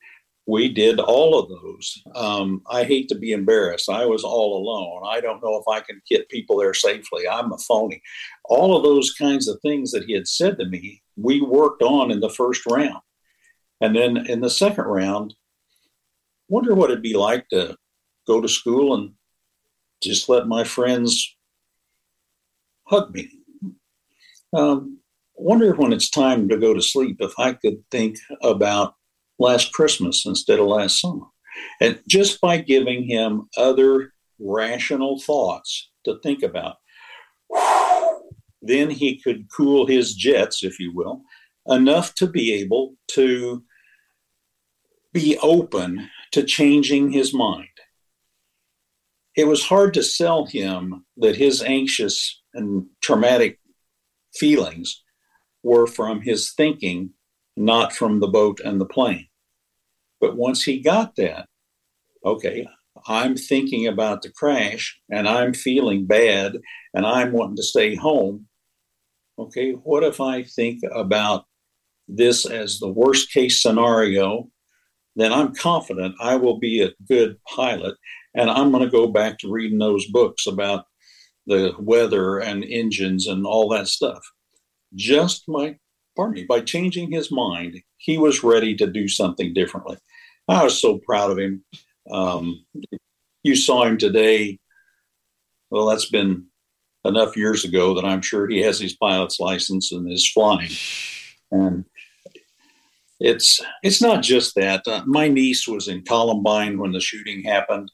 We 0.46 0.68
did 0.68 1.00
all 1.00 1.38
of 1.38 1.48
those. 1.48 2.02
Um, 2.14 2.62
I 2.70 2.84
hate 2.84 3.08
to 3.08 3.16
be 3.16 3.32
embarrassed. 3.32 3.88
I 3.88 4.04
was 4.06 4.22
all 4.22 4.56
alone. 4.56 5.02
I 5.04 5.20
don't 5.20 5.42
know 5.42 5.56
if 5.56 5.68
I 5.68 5.80
can 5.80 6.00
get 6.08 6.28
people 6.28 6.58
there 6.58 6.74
safely. 6.74 7.28
I'm 7.28 7.52
a 7.52 7.58
phony. 7.58 8.00
All 8.44 8.76
of 8.76 8.84
those 8.84 9.12
kinds 9.12 9.48
of 9.48 9.60
things 9.60 9.90
that 9.90 10.04
he 10.04 10.14
had 10.14 10.28
said 10.28 10.58
to 10.58 10.66
me, 10.66 11.02
we 11.16 11.40
worked 11.40 11.82
on 11.82 12.10
in 12.10 12.20
the 12.20 12.30
first 12.30 12.64
round. 12.66 13.00
And 13.80 13.94
then 13.94 14.16
in 14.28 14.40
the 14.40 14.50
second 14.50 14.84
round, 14.84 15.34
wonder 16.48 16.74
what 16.74 16.90
it'd 16.90 17.02
be 17.02 17.16
like 17.16 17.48
to 17.48 17.76
go 18.26 18.40
to 18.40 18.48
school 18.48 18.94
and 18.94 19.12
just 20.02 20.28
let 20.28 20.46
my 20.46 20.64
friends 20.64 21.36
hug 22.84 23.12
me. 23.12 23.30
Um, 24.52 24.98
wonder 25.36 25.74
when 25.74 25.92
it's 25.92 26.10
time 26.10 26.48
to 26.48 26.56
go 26.56 26.74
to 26.74 26.82
sleep 26.82 27.18
if 27.20 27.32
I 27.38 27.52
could 27.52 27.82
think 27.90 28.16
about 28.42 28.94
last 29.38 29.72
Christmas 29.72 30.24
instead 30.26 30.58
of 30.58 30.66
last 30.66 31.00
summer. 31.00 31.26
And 31.80 32.00
just 32.08 32.40
by 32.40 32.58
giving 32.58 33.04
him 33.04 33.48
other 33.56 34.12
rational 34.38 35.20
thoughts 35.20 35.90
to 36.04 36.18
think 36.22 36.42
about, 36.42 36.76
then 38.62 38.90
he 38.90 39.20
could 39.20 39.46
cool 39.54 39.86
his 39.86 40.14
jets, 40.14 40.64
if 40.64 40.78
you 40.78 40.92
will, 40.94 41.22
enough 41.66 42.14
to 42.16 42.26
be 42.26 42.52
able 42.54 42.94
to 43.08 43.62
be 45.12 45.38
open 45.38 46.10
to 46.32 46.42
changing 46.42 47.10
his 47.10 47.32
mind. 47.32 47.68
It 49.36 49.46
was 49.46 49.64
hard 49.64 49.94
to 49.94 50.02
sell 50.02 50.46
him 50.46 51.04
that 51.18 51.36
his 51.36 51.62
anxious 51.62 52.42
and 52.54 52.86
traumatic 53.02 53.58
feelings 54.34 55.02
were 55.66 55.86
from 55.88 56.22
his 56.22 56.52
thinking, 56.52 57.10
not 57.56 57.92
from 57.92 58.20
the 58.20 58.28
boat 58.28 58.60
and 58.64 58.80
the 58.80 58.86
plane. 58.86 59.26
But 60.20 60.36
once 60.36 60.62
he 60.62 60.80
got 60.80 61.16
that, 61.16 61.48
okay, 62.24 62.68
I'm 63.08 63.36
thinking 63.36 63.86
about 63.86 64.22
the 64.22 64.30
crash 64.30 64.98
and 65.10 65.28
I'm 65.28 65.52
feeling 65.52 66.06
bad 66.06 66.56
and 66.94 67.04
I'm 67.04 67.32
wanting 67.32 67.56
to 67.56 67.64
stay 67.64 67.96
home. 67.96 68.46
Okay, 69.38 69.72
what 69.72 70.04
if 70.04 70.20
I 70.20 70.44
think 70.44 70.82
about 70.94 71.44
this 72.06 72.46
as 72.46 72.78
the 72.78 72.88
worst 72.88 73.32
case 73.32 73.60
scenario? 73.60 74.48
Then 75.16 75.32
I'm 75.32 75.54
confident 75.54 76.14
I 76.20 76.36
will 76.36 76.58
be 76.58 76.82
a 76.82 76.92
good 77.08 77.38
pilot 77.44 77.96
and 78.34 78.48
I'm 78.48 78.70
going 78.70 78.84
to 78.84 78.90
go 78.90 79.08
back 79.08 79.38
to 79.38 79.50
reading 79.50 79.78
those 79.78 80.06
books 80.06 80.46
about 80.46 80.84
the 81.46 81.74
weather 81.78 82.38
and 82.38 82.64
engines 82.64 83.26
and 83.26 83.44
all 83.44 83.68
that 83.70 83.88
stuff 83.88 84.22
just 84.96 85.44
my, 85.48 85.76
pardon 86.16 86.34
me, 86.34 86.44
by 86.44 86.60
changing 86.60 87.12
his 87.12 87.30
mind, 87.30 87.80
he 87.98 88.18
was 88.18 88.42
ready 88.42 88.74
to 88.76 88.86
do 88.86 89.06
something 89.06 89.54
differently. 89.54 89.98
I 90.48 90.64
was 90.64 90.80
so 90.80 90.98
proud 90.98 91.30
of 91.30 91.38
him. 91.38 91.64
Um, 92.10 92.64
you 93.42 93.56
saw 93.56 93.84
him 93.84 93.98
today. 93.98 94.58
Well, 95.70 95.86
that's 95.86 96.10
been 96.10 96.46
enough 97.04 97.36
years 97.36 97.64
ago 97.64 97.94
that 97.94 98.04
I'm 98.04 98.22
sure 98.22 98.48
he 98.48 98.60
has 98.62 98.78
his 98.78 98.96
pilot's 98.96 99.38
license 99.40 99.92
and 99.92 100.10
is 100.10 100.30
flying. 100.30 100.70
And 101.50 101.84
it's 103.20 103.60
it's 103.82 104.02
not 104.02 104.22
just 104.22 104.54
that. 104.56 104.82
Uh, 104.86 105.02
my 105.06 105.28
niece 105.28 105.66
was 105.66 105.88
in 105.88 106.02
Columbine 106.02 106.78
when 106.78 106.92
the 106.92 107.00
shooting 107.00 107.42
happened, 107.42 107.90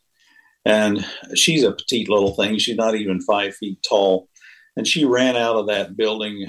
and 0.65 1.07
she's 1.35 1.63
a 1.63 1.73
petite 1.73 2.09
little 2.09 2.35
thing. 2.35 2.59
She's 2.59 2.77
not 2.77 2.97
even 2.97 3.21
five 3.21 3.55
feet 3.55 3.79
tall, 3.89 4.29
and 4.77 4.87
she 4.87 5.05
ran 5.05 5.37
out 5.37 5.57
of 5.57 5.67
that 5.67 5.97
building, 5.97 6.47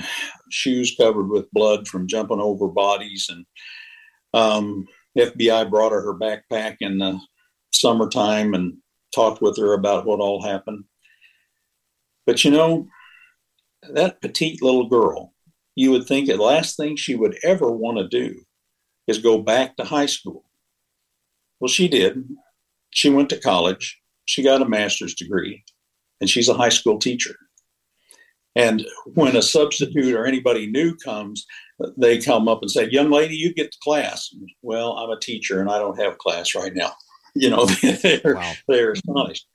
shoes 0.49 0.95
covered 0.95 1.29
with 1.29 1.51
blood 1.51 1.88
from 1.88 2.07
jumping 2.07 2.39
over 2.39 2.67
bodies, 2.67 3.29
and 3.29 3.45
um, 4.33 4.88
FBI 5.17 5.69
brought 5.69 5.91
her 5.91 6.01
her 6.01 6.17
backpack 6.17 6.77
in 6.79 6.97
the 6.97 7.19
summertime 7.71 8.53
and 8.53 8.77
talked 9.13 9.41
with 9.41 9.57
her 9.57 9.73
about 9.73 10.05
what 10.05 10.19
all 10.19 10.41
happened. 10.41 10.86
But 12.25 12.43
you 12.43 12.51
know, 12.51 12.88
that 13.89 14.21
petite 14.21 14.62
little 14.62 14.88
girl, 14.88 15.33
you 15.75 15.91
would 15.91 16.07
think 16.07 16.27
the 16.27 16.38
last 16.38 16.77
thing 16.77 16.95
she 16.95 17.15
would 17.15 17.38
ever 17.43 17.69
want 17.69 17.97
to 17.97 18.07
do 18.07 18.41
is 19.07 19.17
go 19.17 19.39
back 19.39 19.75
to 19.75 19.83
high 19.83 20.05
school. 20.05 20.45
Well, 21.59 21.67
she 21.67 21.88
did. 21.88 22.23
She 22.91 23.09
went 23.09 23.29
to 23.29 23.39
college, 23.39 23.99
she 24.25 24.43
got 24.43 24.62
a 24.62 24.69
master's 24.69 25.15
degree, 25.15 25.63
and 26.21 26.29
she's 26.29 26.47
a 26.47 26.53
high 26.53 26.69
school 26.69 26.99
teacher. 26.99 27.36
And 28.55 28.85
when 29.15 29.35
a 29.35 29.41
substitute 29.41 30.13
or 30.13 30.25
anybody 30.25 30.67
new 30.67 30.95
comes, 30.97 31.45
they 31.97 32.21
come 32.21 32.47
up 32.47 32.61
and 32.61 32.69
say, 32.69 32.89
Young 32.89 33.09
lady, 33.09 33.35
you 33.35 33.53
get 33.53 33.71
to 33.71 33.77
class. 33.83 34.29
Well, 34.61 34.93
I'm 34.93 35.09
a 35.09 35.19
teacher 35.19 35.59
and 35.59 35.69
I 35.69 35.79
don't 35.79 35.99
have 35.99 36.17
class 36.17 36.55
right 36.55 36.73
now. 36.73 36.93
You 37.35 37.49
know, 37.49 37.65
they're, 38.03 38.35
wow. 38.35 38.53
they're 38.67 38.91
astonished. 38.91 39.47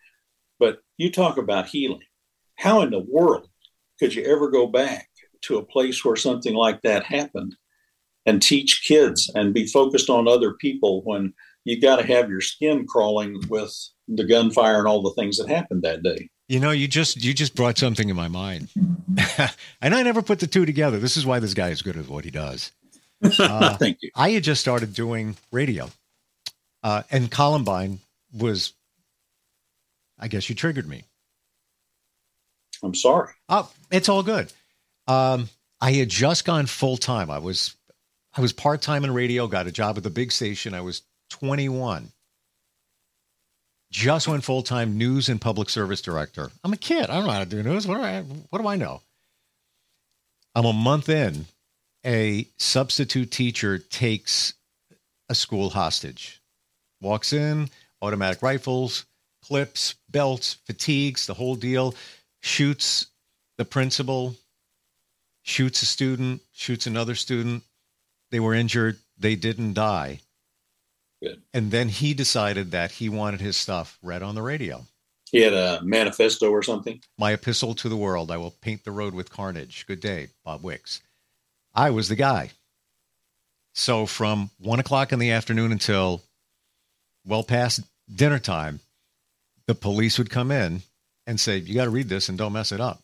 But 0.58 0.80
you 0.96 1.12
talk 1.12 1.38
about 1.38 1.68
healing. 1.68 2.02
How 2.56 2.80
in 2.80 2.90
the 2.90 2.98
world 2.98 3.48
could 4.00 4.12
you 4.16 4.24
ever 4.24 4.50
go 4.50 4.66
back 4.66 5.08
to 5.42 5.58
a 5.58 5.64
place 5.64 6.04
where 6.04 6.16
something 6.16 6.54
like 6.54 6.82
that 6.82 7.04
happened 7.04 7.54
and 8.26 8.42
teach 8.42 8.82
kids 8.84 9.30
and 9.37 9.54
be 9.54 9.64
focused 9.64 10.11
on 10.11 10.26
other 10.26 10.54
people 10.54 11.02
when 11.04 11.32
you 11.64 11.80
got 11.80 11.96
to 11.96 12.06
have 12.06 12.28
your 12.28 12.40
skin 12.40 12.84
crawling 12.87 13.40
with 13.48 13.72
the 14.08 14.26
gunfire 14.26 14.78
and 14.78 14.88
all 14.88 15.02
the 15.02 15.14
things 15.14 15.37
that 15.38 15.48
happened 15.48 15.82
that 15.82 16.02
day. 16.02 16.28
You 16.48 16.61
know, 16.61 16.70
you 16.70 16.88
just 16.88 17.22
you 17.22 17.34
just 17.34 17.54
brought 17.54 17.76
something 17.76 18.08
in 18.08 18.16
my 18.16 18.28
mind, 18.28 18.68
and 19.82 19.94
I 19.94 20.02
never 20.02 20.22
put 20.22 20.40
the 20.40 20.46
two 20.46 20.64
together. 20.64 20.98
This 20.98 21.16
is 21.16 21.26
why 21.26 21.40
this 21.40 21.52
guy 21.52 21.68
is 21.68 21.82
good 21.82 21.96
at 21.96 22.08
what 22.08 22.24
he 22.24 22.30
does. 22.30 22.72
Uh, 23.40 23.76
Thank 23.76 23.98
you. 24.00 24.11
I 24.14 24.30
had 24.30 24.44
just 24.44 24.61
started 24.61 24.94
doing 24.94 25.37
radio, 25.50 25.90
uh, 26.84 27.02
and 27.11 27.28
Columbine 27.28 27.98
was, 28.32 28.74
I 30.16 30.28
guess, 30.28 30.48
you 30.48 30.54
triggered 30.54 30.87
me. 30.87 31.02
I'm 32.80 32.94
sorry. 32.94 33.32
Oh, 33.48 33.68
it's 33.90 34.08
all 34.08 34.22
good. 34.22 34.52
Um, 35.08 35.48
I 35.80 35.92
had 35.92 36.08
just 36.08 36.44
gone 36.44 36.66
full 36.66 36.96
time. 36.96 37.28
I 37.28 37.38
was 37.38 37.74
I 38.37 38.40
was 38.40 38.52
part 38.52 38.82
time 38.82 39.04
in 39.04 39.12
radio, 39.12 39.48
got 39.48 39.66
a 39.66 39.72
job 39.72 39.96
at 39.96 40.04
the 40.04 40.11
big 40.11 40.30
station. 40.30 40.74
I 40.74 40.80
was 40.80 41.02
21. 41.30 42.12
Just 43.90 44.29
went 44.29 44.44
full 44.44 44.62
time 44.62 44.98
news 44.98 45.29
and 45.29 45.40
public 45.40 45.70
service 45.70 46.01
director. 46.01 46.51
I'm 46.62 46.72
a 46.72 46.77
kid. 46.77 47.11
I 47.11 47.14
don't 47.14 47.27
know 47.27 47.33
how 47.33 47.40
to 47.40 47.46
do 47.46 47.62
news. 47.62 47.87
What 47.87 47.96
do 47.96 48.03
I, 48.03 48.20
what 48.51 48.61
do 48.61 48.68
I 48.68 48.77
know? 48.77 49.03
I'm 50.55 50.66
a 50.66 50.72
month 50.72 51.09
in. 51.09 51.46
A 52.07 52.46
substitute 52.59 53.31
teacher 53.31 53.79
takes 53.79 54.55
a 55.29 55.35
school 55.35 55.70
hostage, 55.70 56.40
walks 57.01 57.33
in, 57.33 57.68
automatic 58.01 58.42
rifles, 58.42 59.05
clips, 59.42 59.94
belts, 60.09 60.59
fatigues, 60.64 61.27
the 61.27 61.35
whole 61.35 61.55
deal, 61.55 61.94
shoots 62.40 63.07
the 63.57 63.64
principal, 63.64 64.37
shoots 65.42 65.83
a 65.83 65.87
student, 65.87 66.40
shoots 66.53 66.87
another 66.87 67.14
student, 67.14 67.62
they 68.31 68.40
were 68.40 68.55
injured. 68.55 68.98
They 69.16 69.35
didn't 69.35 69.74
die. 69.74 70.20
Good. 71.22 71.42
And 71.52 71.70
then 71.70 71.88
he 71.88 72.14
decided 72.14 72.70
that 72.70 72.92
he 72.92 73.09
wanted 73.09 73.40
his 73.40 73.57
stuff 73.57 73.98
read 74.02 74.22
on 74.22 74.35
the 74.35 74.42
radio. 74.42 74.85
He 75.31 75.40
had 75.40 75.52
a 75.52 75.81
manifesto 75.83 76.50
or 76.50 76.62
something. 76.62 77.02
My 77.18 77.33
epistle 77.33 77.74
to 77.76 77.88
the 77.88 77.96
world. 77.96 78.31
I 78.31 78.37
will 78.37 78.52
paint 78.62 78.85
the 78.85 78.92
road 78.92 79.14
with 79.14 79.31
carnage. 79.31 79.85
Good 79.87 80.00
day, 80.00 80.28
Bob 80.44 80.62
Wicks. 80.62 81.02
I 81.74 81.90
was 81.90 82.09
the 82.09 82.16
guy. 82.16 82.50
So 83.74 84.07
from 84.07 84.50
one 84.59 84.81
o'clock 84.81 85.12
in 85.12 85.18
the 85.18 85.33
afternoon 85.33 85.70
until 85.70 86.22
well 87.26 87.42
past 87.42 87.81
dinner 88.12 88.38
time, 88.38 88.81
the 89.66 89.74
police 89.74 90.18
would 90.18 90.31
come 90.31 90.50
in 90.50 90.83
and 91.26 91.38
say, 91.38 91.59
"You 91.59 91.74
got 91.74 91.85
to 91.85 91.90
read 91.90 92.09
this 92.09 92.28
and 92.28 92.38
don't 92.38 92.54
mess 92.54 92.72
it 92.72 92.81
up." 92.81 93.02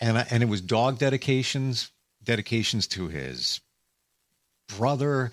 And 0.00 0.18
I, 0.18 0.26
and 0.30 0.42
it 0.42 0.48
was 0.48 0.60
dog 0.60 0.98
dedications, 0.98 1.90
dedications 2.22 2.86
to 2.88 3.08
his 3.08 3.60
brother, 4.68 5.32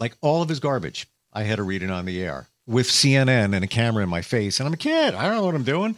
like 0.00 0.16
all 0.22 0.40
of 0.40 0.48
his 0.48 0.60
garbage. 0.60 1.06
I 1.36 1.42
had 1.42 1.56
to 1.56 1.62
read 1.62 1.82
it 1.82 1.90
on 1.90 2.06
the 2.06 2.22
air 2.22 2.48
with 2.66 2.88
CNN 2.88 3.54
and 3.54 3.62
a 3.62 3.66
camera 3.66 4.02
in 4.02 4.08
my 4.08 4.22
face, 4.22 4.58
and 4.58 4.66
I'm 4.66 4.72
a 4.72 4.78
kid. 4.78 5.14
I 5.14 5.24
don't 5.26 5.36
know 5.36 5.44
what 5.44 5.54
I'm 5.54 5.64
doing. 5.64 5.94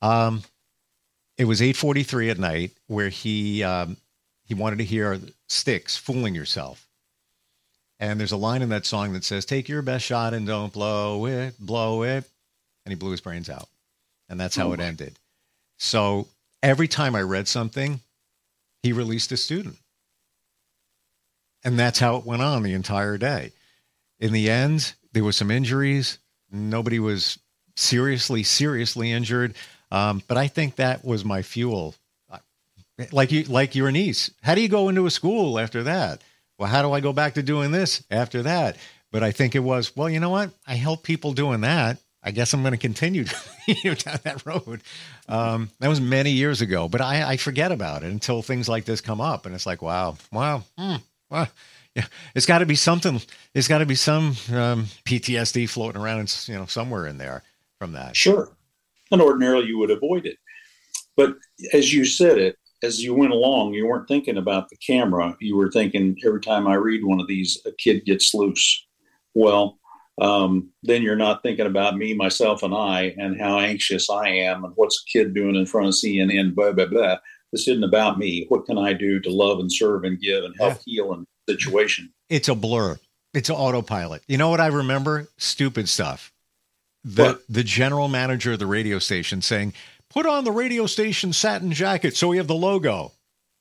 Um, 0.00 0.42
it 1.36 1.44
was 1.44 1.60
8:43 1.60 2.30
at 2.30 2.38
night 2.38 2.70
where 2.86 3.08
he 3.08 3.64
um, 3.64 3.96
he 4.44 4.54
wanted 4.54 4.78
to 4.78 4.84
hear 4.84 5.20
Styx 5.48 5.96
fooling 5.96 6.36
yourself. 6.36 6.86
And 7.98 8.18
there's 8.18 8.32
a 8.32 8.36
line 8.36 8.62
in 8.62 8.68
that 8.68 8.86
song 8.86 9.12
that 9.14 9.24
says, 9.24 9.44
"Take 9.44 9.68
your 9.68 9.82
best 9.82 10.06
shot 10.06 10.34
and 10.34 10.46
don't 10.46 10.72
blow 10.72 11.26
it, 11.26 11.58
blow 11.58 12.04
it," 12.04 12.24
and 12.84 12.92
he 12.92 12.94
blew 12.94 13.10
his 13.10 13.20
brains 13.20 13.50
out, 13.50 13.68
and 14.28 14.38
that's 14.38 14.54
how 14.54 14.68
oh 14.68 14.72
it 14.72 14.80
ended. 14.80 15.18
So 15.78 16.28
every 16.62 16.86
time 16.86 17.16
I 17.16 17.22
read 17.22 17.48
something, 17.48 18.00
he 18.84 18.92
released 18.92 19.32
a 19.32 19.36
student. 19.36 19.78
And 21.64 21.78
that's 21.78 21.98
how 21.98 22.16
it 22.16 22.24
went 22.24 22.40
on 22.40 22.62
the 22.62 22.72
entire 22.72 23.18
day. 23.18 23.52
In 24.20 24.32
the 24.32 24.50
end, 24.50 24.94
there 25.12 25.24
were 25.24 25.32
some 25.32 25.50
injuries. 25.50 26.18
Nobody 26.52 27.00
was 27.00 27.38
seriously, 27.76 28.42
seriously 28.42 29.10
injured. 29.10 29.54
Um, 29.90 30.22
but 30.28 30.36
I 30.36 30.46
think 30.46 30.76
that 30.76 31.04
was 31.04 31.24
my 31.24 31.42
fuel. 31.42 31.94
Like 33.12 33.32
you, 33.32 33.44
like 33.44 33.74
your 33.74 33.90
niece. 33.90 34.30
How 34.42 34.54
do 34.54 34.60
you 34.60 34.68
go 34.68 34.90
into 34.90 35.06
a 35.06 35.10
school 35.10 35.58
after 35.58 35.84
that? 35.84 36.22
Well, 36.58 36.68
how 36.68 36.82
do 36.82 36.92
I 36.92 37.00
go 37.00 37.14
back 37.14 37.34
to 37.34 37.42
doing 37.42 37.70
this 37.70 38.04
after 38.10 38.42
that? 38.42 38.76
But 39.10 39.22
I 39.22 39.32
think 39.32 39.54
it 39.54 39.60
was, 39.60 39.96
well, 39.96 40.10
you 40.10 40.20
know 40.20 40.28
what? 40.28 40.50
I 40.66 40.74
help 40.74 41.02
people 41.02 41.32
doing 41.32 41.62
that. 41.62 41.96
I 42.22 42.32
guess 42.32 42.52
I'm 42.52 42.60
going 42.60 42.72
to 42.72 42.78
continue 42.78 43.24
down 43.84 44.18
that 44.24 44.44
road. 44.44 44.82
Um, 45.28 45.70
that 45.80 45.88
was 45.88 46.00
many 46.00 46.32
years 46.32 46.60
ago, 46.60 46.88
but 46.88 47.00
I, 47.00 47.22
I, 47.22 47.36
forget 47.38 47.72
about 47.72 48.02
it 48.02 48.10
until 48.10 48.42
things 48.42 48.68
like 48.68 48.84
this 48.84 49.00
come 49.00 49.22
up, 49.22 49.46
and 49.46 49.54
it's 49.54 49.64
like, 49.64 49.80
wow, 49.80 50.18
wow, 50.30 50.64
hmm, 50.76 50.96
well, 51.30 51.48
yeah, 51.94 52.06
it's 52.34 52.46
got 52.46 52.58
to 52.58 52.66
be 52.66 52.74
something. 52.74 53.20
There's 53.52 53.68
got 53.68 53.78
to 53.78 53.86
be 53.86 53.94
some 53.94 54.36
um, 54.52 54.86
PTSD 55.04 55.68
floating 55.68 56.00
around, 56.00 56.20
and 56.20 56.48
you 56.48 56.54
know, 56.54 56.66
somewhere 56.66 57.06
in 57.06 57.18
there 57.18 57.42
from 57.78 57.92
that. 57.92 58.16
Sure, 58.16 58.56
and 59.10 59.20
ordinarily 59.20 59.66
you 59.66 59.78
would 59.78 59.90
avoid 59.90 60.26
it, 60.26 60.36
but 61.16 61.36
as 61.72 61.92
you 61.92 62.04
said 62.04 62.38
it, 62.38 62.56
as 62.82 63.02
you 63.02 63.14
went 63.14 63.32
along, 63.32 63.74
you 63.74 63.86
weren't 63.86 64.08
thinking 64.08 64.36
about 64.36 64.68
the 64.68 64.76
camera. 64.76 65.36
You 65.40 65.56
were 65.56 65.70
thinking 65.70 66.16
every 66.24 66.40
time 66.40 66.66
I 66.66 66.74
read 66.74 67.04
one 67.04 67.20
of 67.20 67.26
these, 67.26 67.60
a 67.66 67.72
kid 67.72 68.04
gets 68.04 68.32
loose. 68.34 68.86
Well, 69.34 69.78
um, 70.20 70.70
then 70.82 71.02
you're 71.02 71.16
not 71.16 71.42
thinking 71.42 71.66
about 71.66 71.96
me, 71.96 72.14
myself, 72.14 72.62
and 72.62 72.74
I, 72.74 73.14
and 73.18 73.40
how 73.40 73.58
anxious 73.58 74.10
I 74.10 74.28
am, 74.28 74.64
and 74.64 74.72
what's 74.76 75.02
a 75.02 75.10
kid 75.10 75.34
doing 75.34 75.56
in 75.56 75.66
front 75.66 75.88
of 75.88 75.94
CNN, 75.94 76.54
blah 76.54 76.72
blah 76.72 76.86
blah. 76.86 77.16
This 77.52 77.66
isn't 77.66 77.84
about 77.84 78.18
me. 78.18 78.46
What 78.48 78.66
can 78.66 78.78
I 78.78 78.92
do 78.92 79.18
to 79.20 79.30
love 79.30 79.58
and 79.58 79.72
serve 79.72 80.04
and 80.04 80.20
give 80.20 80.44
and 80.44 80.54
help 80.58 80.74
yeah. 80.74 80.82
heal 80.84 81.14
in 81.14 81.26
situation? 81.48 82.12
It's 82.28 82.48
a 82.48 82.54
blur. 82.54 82.98
It's 83.32 83.48
an 83.48 83.56
autopilot. 83.56 84.22
You 84.26 84.38
know 84.38 84.48
what 84.48 84.60
I 84.60 84.66
remember? 84.66 85.28
Stupid 85.36 85.88
stuff. 85.88 86.32
The 87.04 87.24
what? 87.24 87.42
the 87.48 87.64
general 87.64 88.08
manager 88.08 88.52
of 88.52 88.58
the 88.58 88.66
radio 88.66 88.98
station 88.98 89.40
saying, 89.40 89.72
"Put 90.10 90.26
on 90.26 90.44
the 90.44 90.52
radio 90.52 90.86
station 90.86 91.32
satin 91.32 91.72
jacket 91.72 92.16
so 92.16 92.28
we 92.28 92.36
have 92.36 92.48
the 92.48 92.54
logo." 92.54 93.12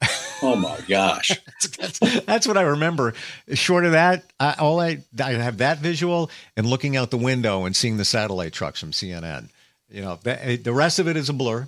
Oh 0.42 0.56
my 0.56 0.80
gosh, 0.88 1.32
that's, 1.80 2.00
that's, 2.00 2.26
that's, 2.26 2.48
what 2.48 2.58
I 2.58 2.62
remember. 2.62 3.14
Short 3.56 3.84
of 3.84 3.92
that, 3.92 4.24
I, 4.40 4.54
all 4.54 4.80
I 4.80 5.00
I 5.22 5.32
have 5.34 5.58
that 5.58 5.80
visual 5.80 6.32
and 6.56 6.66
looking 6.66 6.96
out 6.96 7.12
the 7.12 7.18
window 7.18 7.66
and 7.66 7.76
seeing 7.76 7.98
the 7.98 8.06
satellite 8.06 8.54
trucks 8.54 8.80
from 8.80 8.92
CNN. 8.92 9.50
You 9.90 10.02
know, 10.02 10.18
the, 10.24 10.58
the 10.64 10.72
rest 10.72 10.98
of 10.98 11.10
it 11.10 11.18
is 11.18 11.28
a 11.28 11.34
blur. 11.34 11.68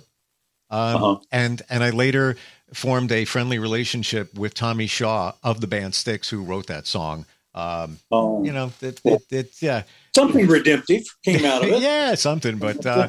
Um, 0.70 0.96
uh-huh. 0.96 1.16
And 1.30 1.60
and 1.68 1.84
I 1.84 1.90
later 1.90 2.36
formed 2.74 3.12
a 3.12 3.24
friendly 3.24 3.58
relationship 3.58 4.36
with 4.38 4.54
Tommy 4.54 4.86
Shaw 4.86 5.32
of 5.42 5.60
the 5.60 5.66
band 5.66 5.94
Styx, 5.94 6.28
who 6.28 6.42
wrote 6.42 6.66
that 6.66 6.86
song. 6.86 7.26
Um, 7.54 7.98
oh, 8.10 8.42
you 8.42 8.52
know, 8.52 8.72
it, 8.80 9.00
it, 9.04 9.22
it, 9.30 9.62
yeah, 9.62 9.82
something 10.14 10.46
redemptive 10.46 11.02
came 11.24 11.44
out 11.44 11.62
of 11.62 11.70
it. 11.70 11.82
yeah, 11.82 12.14
something. 12.14 12.56
But 12.56 12.84
uh, 12.86 13.08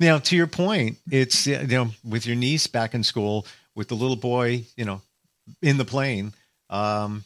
you 0.00 0.08
know, 0.08 0.18
to 0.18 0.36
your 0.36 0.48
point, 0.48 0.98
it's 1.10 1.46
you 1.46 1.66
know, 1.66 1.90
with 2.04 2.26
your 2.26 2.36
niece 2.36 2.66
back 2.66 2.94
in 2.94 3.04
school, 3.04 3.46
with 3.76 3.88
the 3.88 3.94
little 3.94 4.16
boy, 4.16 4.64
you 4.76 4.84
know, 4.84 5.00
in 5.62 5.78
the 5.78 5.84
plane. 5.84 6.34
Um, 6.70 7.24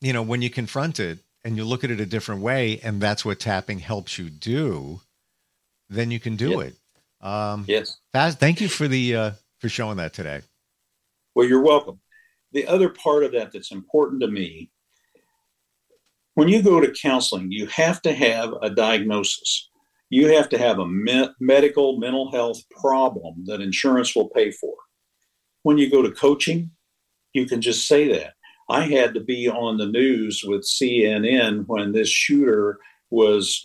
you 0.00 0.12
know, 0.12 0.22
when 0.22 0.42
you 0.42 0.50
confront 0.50 1.00
it 1.00 1.20
and 1.44 1.56
you 1.56 1.64
look 1.64 1.84
at 1.84 1.90
it 1.90 2.00
a 2.00 2.06
different 2.06 2.42
way, 2.42 2.80
and 2.82 3.00
that's 3.00 3.24
what 3.24 3.40
tapping 3.40 3.78
helps 3.78 4.18
you 4.18 4.28
do, 4.28 5.00
then 5.88 6.10
you 6.10 6.20
can 6.20 6.36
do 6.36 6.50
yeah. 6.50 6.60
it. 6.60 6.76
Um, 7.22 7.64
yes. 7.66 7.98
Faz, 8.14 8.36
thank 8.36 8.60
you 8.60 8.68
for 8.68 8.88
the 8.88 9.16
uh, 9.16 9.30
for 9.58 9.68
showing 9.68 9.96
that 9.98 10.12
today. 10.12 10.42
Well, 11.40 11.48
you're 11.48 11.62
welcome. 11.62 11.98
The 12.52 12.66
other 12.66 12.90
part 12.90 13.24
of 13.24 13.32
that 13.32 13.50
that's 13.50 13.70
important 13.70 14.20
to 14.20 14.28
me, 14.28 14.70
when 16.34 16.48
you 16.48 16.62
go 16.62 16.80
to 16.80 16.92
counseling, 16.92 17.50
you 17.50 17.64
have 17.68 18.02
to 18.02 18.12
have 18.12 18.52
a 18.60 18.68
diagnosis. 18.68 19.70
You 20.10 20.26
have 20.36 20.50
to 20.50 20.58
have 20.58 20.80
a 20.80 20.86
me- 20.86 21.30
medical 21.40 21.98
mental 21.98 22.30
health 22.30 22.58
problem 22.78 23.44
that 23.46 23.62
insurance 23.62 24.14
will 24.14 24.28
pay 24.28 24.50
for. 24.50 24.74
When 25.62 25.78
you 25.78 25.90
go 25.90 26.02
to 26.02 26.10
coaching, 26.10 26.72
you 27.32 27.46
can 27.46 27.62
just 27.62 27.88
say 27.88 28.12
that. 28.12 28.34
I 28.68 28.82
had 28.82 29.14
to 29.14 29.20
be 29.20 29.48
on 29.48 29.78
the 29.78 29.86
news 29.86 30.44
with 30.44 30.68
CNN 30.68 31.64
when 31.68 31.92
this 31.92 32.10
shooter 32.10 32.80
was 33.08 33.64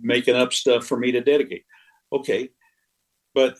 making 0.00 0.36
up 0.36 0.52
stuff 0.52 0.86
for 0.86 0.96
me 0.96 1.10
to 1.10 1.20
dedicate. 1.20 1.64
Okay, 2.12 2.50
but 3.34 3.56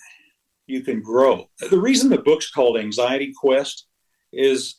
you 0.70 0.82
can 0.82 1.02
grow. 1.02 1.48
The 1.70 1.80
reason 1.80 2.08
the 2.08 2.18
book's 2.18 2.50
called 2.50 2.78
Anxiety 2.78 3.32
Quest 3.36 3.86
is 4.32 4.76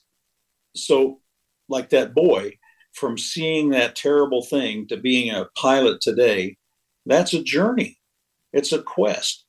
so, 0.76 1.20
like 1.68 1.90
that 1.90 2.14
boy, 2.14 2.58
from 2.94 3.18
seeing 3.18 3.70
that 3.70 3.96
terrible 3.96 4.44
thing 4.44 4.88
to 4.88 4.98
being 4.98 5.34
a 5.34 5.48
pilot 5.56 6.02
today, 6.02 6.58
that's 7.06 7.34
a 7.34 7.44
journey. 7.44 7.98
It's 8.54 8.72
a 8.72 8.82
quest. 8.82 9.46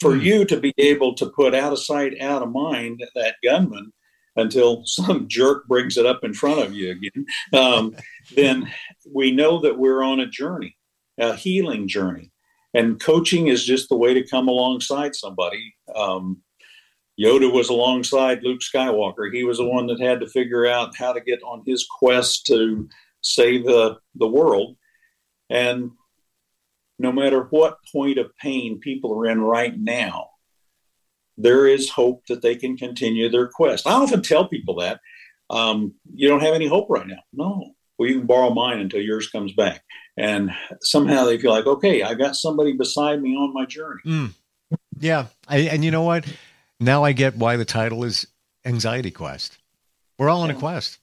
For 0.00 0.12
mm. 0.12 0.22
you 0.22 0.44
to 0.46 0.60
be 0.60 0.72
able 0.78 1.14
to 1.14 1.26
put 1.30 1.54
out 1.54 1.72
of 1.72 1.82
sight, 1.82 2.20
out 2.20 2.42
of 2.42 2.52
mind 2.52 3.02
that 3.14 3.36
gunman 3.42 3.92
until 4.36 4.82
some 4.84 5.26
jerk 5.28 5.66
brings 5.66 5.96
it 5.96 6.06
up 6.06 6.24
in 6.24 6.34
front 6.34 6.60
of 6.60 6.72
you 6.72 6.90
again, 6.92 7.26
um, 7.52 7.96
then 8.34 8.70
we 9.12 9.30
know 9.30 9.60
that 9.60 9.78
we're 9.78 10.02
on 10.02 10.20
a 10.20 10.26
journey, 10.26 10.76
a 11.18 11.34
healing 11.34 11.86
journey. 11.88 12.32
And 12.74 13.00
coaching 13.00 13.46
is 13.46 13.64
just 13.64 13.88
the 13.88 13.96
way 13.96 14.14
to 14.14 14.26
come 14.26 14.48
alongside 14.48 15.14
somebody. 15.14 15.74
Um, 15.94 16.42
Yoda 17.20 17.52
was 17.52 17.68
alongside 17.68 18.42
Luke 18.42 18.60
Skywalker. 18.60 19.32
He 19.32 19.44
was 19.44 19.58
the 19.58 19.68
one 19.68 19.86
that 19.86 20.00
had 20.00 20.20
to 20.20 20.28
figure 20.28 20.66
out 20.66 20.96
how 20.96 21.12
to 21.12 21.20
get 21.20 21.42
on 21.44 21.62
his 21.64 21.86
quest 21.86 22.46
to 22.46 22.88
save 23.20 23.64
the, 23.64 23.98
the 24.16 24.26
world. 24.26 24.76
And 25.48 25.92
no 26.98 27.12
matter 27.12 27.44
what 27.50 27.78
point 27.92 28.18
of 28.18 28.36
pain 28.36 28.80
people 28.80 29.16
are 29.18 29.26
in 29.26 29.40
right 29.40 29.78
now, 29.78 30.30
there 31.36 31.66
is 31.66 31.90
hope 31.90 32.22
that 32.28 32.42
they 32.42 32.56
can 32.56 32.76
continue 32.76 33.28
their 33.28 33.48
quest. 33.48 33.86
I 33.86 33.92
often 33.92 34.22
tell 34.22 34.48
people 34.48 34.76
that 34.76 35.00
um, 35.50 35.94
you 36.12 36.28
don't 36.28 36.42
have 36.42 36.54
any 36.54 36.68
hope 36.68 36.86
right 36.88 37.06
now. 37.06 37.22
No, 37.32 37.74
well, 37.98 38.08
you 38.08 38.18
can 38.18 38.26
borrow 38.26 38.50
mine 38.50 38.80
until 38.80 39.00
yours 39.00 39.28
comes 39.28 39.52
back. 39.52 39.82
And 40.16 40.52
somehow 40.80 41.24
they 41.24 41.38
feel 41.38 41.50
like, 41.50 41.66
okay, 41.66 42.02
I 42.02 42.14
got 42.14 42.36
somebody 42.36 42.72
beside 42.72 43.20
me 43.20 43.34
on 43.34 43.52
my 43.52 43.64
journey. 43.64 44.00
Mm. 44.06 44.30
Yeah. 44.98 45.26
I, 45.48 45.58
and 45.58 45.84
you 45.84 45.90
know 45.90 46.02
what? 46.02 46.24
Now 46.78 47.04
I 47.04 47.12
get 47.12 47.36
why 47.36 47.56
the 47.56 47.64
title 47.64 48.04
is 48.04 48.26
Anxiety 48.64 49.10
Quest. 49.10 49.58
We're 50.18 50.28
all 50.28 50.42
on 50.42 50.50
a 50.50 50.54
quest. 50.54 50.98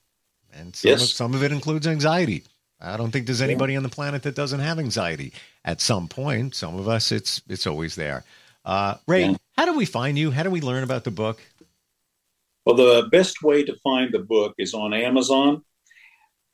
And 0.54 0.74
some, 0.74 0.90
yes. 0.90 1.02
of, 1.02 1.08
some 1.08 1.34
of 1.34 1.42
it 1.42 1.52
includes 1.52 1.86
anxiety. 1.86 2.44
I 2.80 2.96
don't 2.96 3.10
think 3.10 3.26
there's 3.26 3.42
anybody 3.42 3.74
yeah. 3.74 3.78
on 3.78 3.82
the 3.82 3.88
planet 3.88 4.22
that 4.24 4.34
doesn't 4.34 4.60
have 4.60 4.78
anxiety 4.78 5.32
at 5.64 5.80
some 5.80 6.08
point. 6.08 6.54
Some 6.54 6.78
of 6.78 6.88
us, 6.88 7.12
it's 7.12 7.40
it's 7.48 7.66
always 7.66 7.94
there. 7.94 8.24
Uh, 8.64 8.96
Ray, 9.06 9.26
yeah. 9.26 9.36
how 9.56 9.66
do 9.66 9.74
we 9.74 9.86
find 9.86 10.18
you? 10.18 10.30
How 10.30 10.42
do 10.42 10.50
we 10.50 10.60
learn 10.60 10.82
about 10.82 11.04
the 11.04 11.10
book? 11.10 11.40
Well, 12.64 12.76
the 12.76 13.08
best 13.10 13.42
way 13.42 13.64
to 13.64 13.76
find 13.82 14.12
the 14.12 14.20
book 14.20 14.54
is 14.58 14.74
on 14.74 14.92
Amazon, 14.94 15.62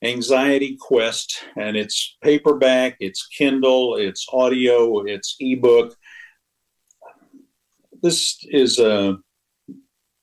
Anxiety 0.03 0.77
Quest, 0.81 1.45
and 1.57 1.77
it's 1.77 2.17
paperback, 2.23 2.97
it's 3.01 3.27
Kindle, 3.27 3.97
it's 3.97 4.27
audio, 4.33 5.05
it's 5.05 5.35
ebook. 5.41 5.97
This 8.03 8.39
is 8.45 8.79
a 8.79 9.19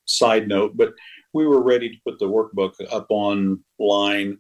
side 0.05 0.47
note, 0.47 0.77
but 0.77 0.93
we 1.33 1.45
were 1.45 1.61
ready 1.61 1.89
to 1.89 2.01
put 2.05 2.19
the 2.19 2.29
workbook 2.29 2.73
up 2.91 3.07
online. 3.09 4.37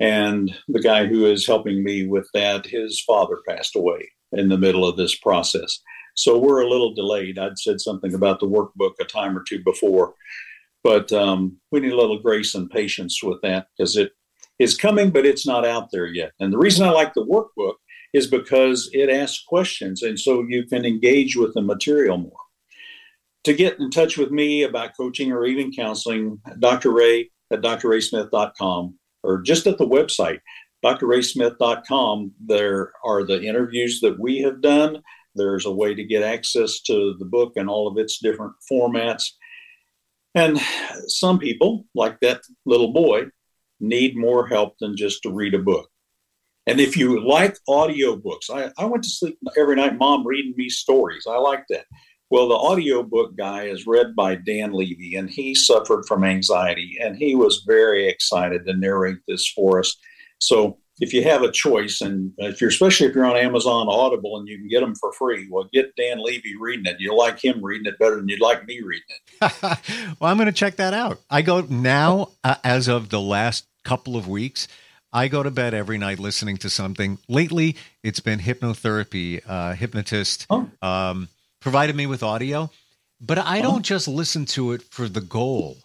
And 0.00 0.56
the 0.68 0.80
guy 0.80 1.06
who 1.06 1.26
is 1.26 1.46
helping 1.46 1.84
me 1.84 2.06
with 2.06 2.28
that, 2.32 2.64
his 2.64 3.02
father 3.06 3.38
passed 3.46 3.76
away 3.76 4.08
in 4.32 4.48
the 4.48 4.56
middle 4.56 4.86
of 4.86 4.96
this 4.96 5.16
process. 5.16 5.80
So 6.14 6.38
we're 6.38 6.62
a 6.62 6.70
little 6.70 6.94
delayed. 6.94 7.38
I'd 7.38 7.58
said 7.58 7.80
something 7.80 8.14
about 8.14 8.40
the 8.40 8.48
workbook 8.48 8.92
a 9.00 9.04
time 9.04 9.36
or 9.36 9.44
two 9.46 9.62
before, 9.62 10.14
but 10.82 11.12
um, 11.12 11.58
we 11.70 11.80
need 11.80 11.92
a 11.92 11.96
little 11.96 12.20
grace 12.20 12.54
and 12.54 12.70
patience 12.70 13.22
with 13.22 13.40
that 13.42 13.66
because 13.76 13.96
it 13.96 14.12
is 14.58 14.76
coming, 14.76 15.10
but 15.10 15.26
it's 15.26 15.46
not 15.46 15.66
out 15.66 15.90
there 15.92 16.06
yet. 16.06 16.32
And 16.40 16.52
the 16.52 16.58
reason 16.58 16.86
I 16.86 16.90
like 16.90 17.14
the 17.14 17.24
workbook 17.24 17.74
is 18.12 18.26
because 18.26 18.88
it 18.92 19.10
asks 19.10 19.44
questions, 19.46 20.02
and 20.02 20.18
so 20.18 20.44
you 20.48 20.64
can 20.66 20.84
engage 20.84 21.36
with 21.36 21.54
the 21.54 21.62
material 21.62 22.16
more. 22.16 22.32
To 23.44 23.52
get 23.54 23.78
in 23.78 23.90
touch 23.90 24.16
with 24.18 24.30
me 24.30 24.62
about 24.62 24.96
coaching 24.96 25.32
or 25.32 25.44
even 25.44 25.72
counseling, 25.72 26.40
Dr. 26.58 26.90
Ray 26.90 27.30
at 27.52 27.60
drraysmith.com 27.60 28.98
or 29.22 29.42
just 29.42 29.66
at 29.66 29.78
the 29.78 29.86
website, 29.86 30.40
drraysmith.com, 30.84 32.32
there 32.44 32.92
are 33.04 33.24
the 33.24 33.42
interviews 33.42 34.00
that 34.00 34.18
we 34.18 34.38
have 34.40 34.60
done 34.60 35.02
there's 35.38 35.66
a 35.66 35.72
way 35.72 35.94
to 35.94 36.04
get 36.04 36.22
access 36.22 36.80
to 36.80 37.14
the 37.18 37.24
book 37.24 37.52
and 37.56 37.70
all 37.70 37.88
of 37.88 37.96
its 37.96 38.18
different 38.18 38.52
formats. 38.70 39.30
And 40.34 40.58
some 41.06 41.38
people, 41.38 41.86
like 41.94 42.20
that 42.20 42.42
little 42.66 42.92
boy, 42.92 43.26
need 43.80 44.16
more 44.16 44.46
help 44.46 44.76
than 44.80 44.96
just 44.96 45.22
to 45.22 45.32
read 45.32 45.54
a 45.54 45.58
book. 45.58 45.88
And 46.66 46.80
if 46.80 46.96
you 46.96 47.26
like 47.26 47.56
audiobooks, 47.68 48.50
I, 48.52 48.70
I 48.76 48.84
went 48.84 49.02
to 49.04 49.10
sleep 49.10 49.38
every 49.56 49.76
night, 49.76 49.96
mom 49.96 50.26
reading 50.26 50.54
me 50.56 50.68
stories. 50.68 51.26
I 51.26 51.38
like 51.38 51.64
that. 51.70 51.86
Well, 52.30 52.48
the 52.48 52.54
audiobook 52.54 53.36
guy 53.38 53.64
is 53.64 53.86
read 53.86 54.14
by 54.14 54.34
Dan 54.34 54.72
Levy, 54.72 55.14
and 55.16 55.30
he 55.30 55.54
suffered 55.54 56.04
from 56.06 56.24
anxiety, 56.24 56.98
and 57.00 57.16
he 57.16 57.34
was 57.34 57.64
very 57.66 58.06
excited 58.06 58.66
to 58.66 58.74
narrate 58.74 59.16
this 59.26 59.48
for 59.48 59.78
us. 59.78 59.96
So 60.38 60.78
if 61.00 61.12
you 61.12 61.22
have 61.24 61.42
a 61.42 61.50
choice, 61.50 62.00
and 62.00 62.32
if 62.38 62.60
you're 62.60 62.70
especially 62.70 63.06
if 63.06 63.14
you're 63.14 63.24
on 63.24 63.36
Amazon 63.36 63.86
Audible 63.88 64.38
and 64.38 64.48
you 64.48 64.58
can 64.58 64.68
get 64.68 64.80
them 64.80 64.94
for 64.94 65.12
free, 65.12 65.46
well, 65.50 65.68
get 65.72 65.94
Dan 65.96 66.18
Levy 66.22 66.56
reading 66.58 66.86
it. 66.86 66.96
You'll 66.98 67.18
like 67.18 67.42
him 67.42 67.64
reading 67.64 67.86
it 67.86 67.98
better 67.98 68.16
than 68.16 68.28
you'd 68.28 68.40
like 68.40 68.66
me 68.66 68.80
reading 68.80 69.06
it. 69.08 69.52
well, 70.20 70.30
I'm 70.30 70.36
going 70.36 70.46
to 70.46 70.52
check 70.52 70.76
that 70.76 70.94
out. 70.94 71.20
I 71.30 71.42
go 71.42 71.60
now, 71.60 72.30
uh, 72.42 72.56
as 72.64 72.88
of 72.88 73.10
the 73.10 73.20
last 73.20 73.66
couple 73.84 74.16
of 74.16 74.26
weeks, 74.26 74.66
I 75.12 75.28
go 75.28 75.42
to 75.42 75.50
bed 75.50 75.72
every 75.72 75.98
night 75.98 76.18
listening 76.18 76.56
to 76.58 76.70
something. 76.70 77.18
Lately, 77.28 77.76
it's 78.02 78.20
been 78.20 78.40
hypnotherapy. 78.40 79.42
Uh, 79.46 79.74
hypnotist 79.74 80.46
oh. 80.50 80.68
um, 80.82 81.28
provided 81.60 81.96
me 81.96 82.06
with 82.06 82.22
audio, 82.22 82.70
but 83.20 83.38
I 83.38 83.62
don't 83.62 83.78
oh. 83.78 83.80
just 83.80 84.08
listen 84.08 84.44
to 84.46 84.72
it 84.72 84.82
for 84.82 85.08
the 85.08 85.20
goal 85.20 85.78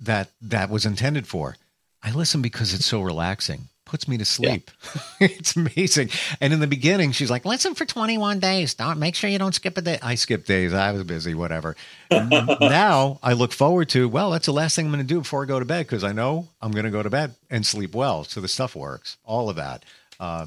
that 0.00 0.30
that 0.42 0.70
was 0.70 0.86
intended 0.86 1.26
for. 1.26 1.56
I 2.02 2.10
listen 2.12 2.42
because 2.42 2.74
it's 2.74 2.86
so 2.86 3.00
relaxing 3.00 3.68
puts 3.92 4.08
me 4.08 4.16
to 4.16 4.24
sleep. 4.24 4.70
Yeah. 4.94 5.02
it's 5.28 5.54
amazing. 5.54 6.08
And 6.40 6.54
in 6.54 6.60
the 6.60 6.66
beginning, 6.66 7.12
she's 7.12 7.30
like, 7.30 7.44
listen 7.44 7.74
for 7.74 7.84
21 7.84 8.40
days. 8.40 8.72
Don't 8.72 8.98
make 8.98 9.14
sure 9.14 9.28
you 9.28 9.38
don't 9.38 9.54
skip 9.54 9.76
a 9.76 9.82
day. 9.82 9.98
I 10.00 10.14
skip 10.14 10.46
days. 10.46 10.72
I 10.72 10.92
was 10.92 11.04
busy, 11.04 11.34
whatever. 11.34 11.76
now 12.10 13.18
I 13.22 13.34
look 13.34 13.52
forward 13.52 13.90
to, 13.90 14.08
well, 14.08 14.30
that's 14.30 14.46
the 14.46 14.52
last 14.54 14.76
thing 14.76 14.86
I'm 14.86 14.92
going 14.92 15.06
to 15.06 15.14
do 15.14 15.18
before 15.18 15.42
I 15.42 15.46
go 15.46 15.58
to 15.58 15.66
bed 15.66 15.84
because 15.84 16.04
I 16.04 16.12
know 16.12 16.48
I'm 16.62 16.72
going 16.72 16.86
to 16.86 16.90
go 16.90 17.02
to 17.02 17.10
bed 17.10 17.34
and 17.50 17.66
sleep 17.66 17.94
well. 17.94 18.24
So 18.24 18.40
the 18.40 18.48
stuff 18.48 18.74
works, 18.74 19.18
all 19.26 19.50
of 19.50 19.56
that. 19.56 19.84
Uh, 20.18 20.46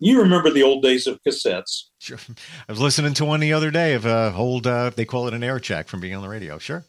you 0.00 0.20
remember 0.20 0.50
the 0.50 0.64
old 0.64 0.82
days 0.82 1.06
of 1.06 1.22
cassettes. 1.22 1.84
Sure. 2.00 2.18
I 2.68 2.72
was 2.72 2.80
listening 2.80 3.14
to 3.14 3.24
one 3.24 3.38
the 3.38 3.52
other 3.52 3.70
day 3.70 3.94
of 3.94 4.06
a 4.06 4.34
old, 4.34 4.66
uh, 4.66 4.90
they 4.90 5.04
call 5.04 5.28
it 5.28 5.34
an 5.34 5.44
air 5.44 5.60
check 5.60 5.86
from 5.86 6.00
being 6.00 6.16
on 6.16 6.22
the 6.22 6.28
radio. 6.28 6.58
Sure. 6.58 6.84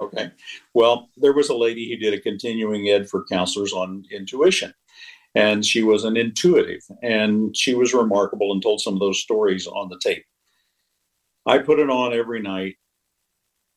Okay. 0.00 0.32
Well, 0.74 1.10
there 1.16 1.32
was 1.32 1.48
a 1.48 1.54
lady 1.54 1.88
who 1.88 1.96
did 1.96 2.12
a 2.12 2.20
continuing 2.20 2.88
ed 2.88 3.08
for 3.08 3.24
counselors 3.30 3.72
on 3.72 4.04
intuition 4.10 4.74
and 5.34 5.64
she 5.64 5.82
was 5.82 6.04
an 6.04 6.16
intuitive 6.16 6.82
and 7.02 7.56
she 7.56 7.74
was 7.74 7.94
remarkable 7.94 8.52
and 8.52 8.62
told 8.62 8.80
some 8.80 8.94
of 8.94 9.00
those 9.00 9.20
stories 9.20 9.66
on 9.66 9.88
the 9.88 9.98
tape. 9.98 10.24
I 11.46 11.58
put 11.58 11.78
it 11.78 11.90
on 11.90 12.12
every 12.12 12.40
night. 12.40 12.76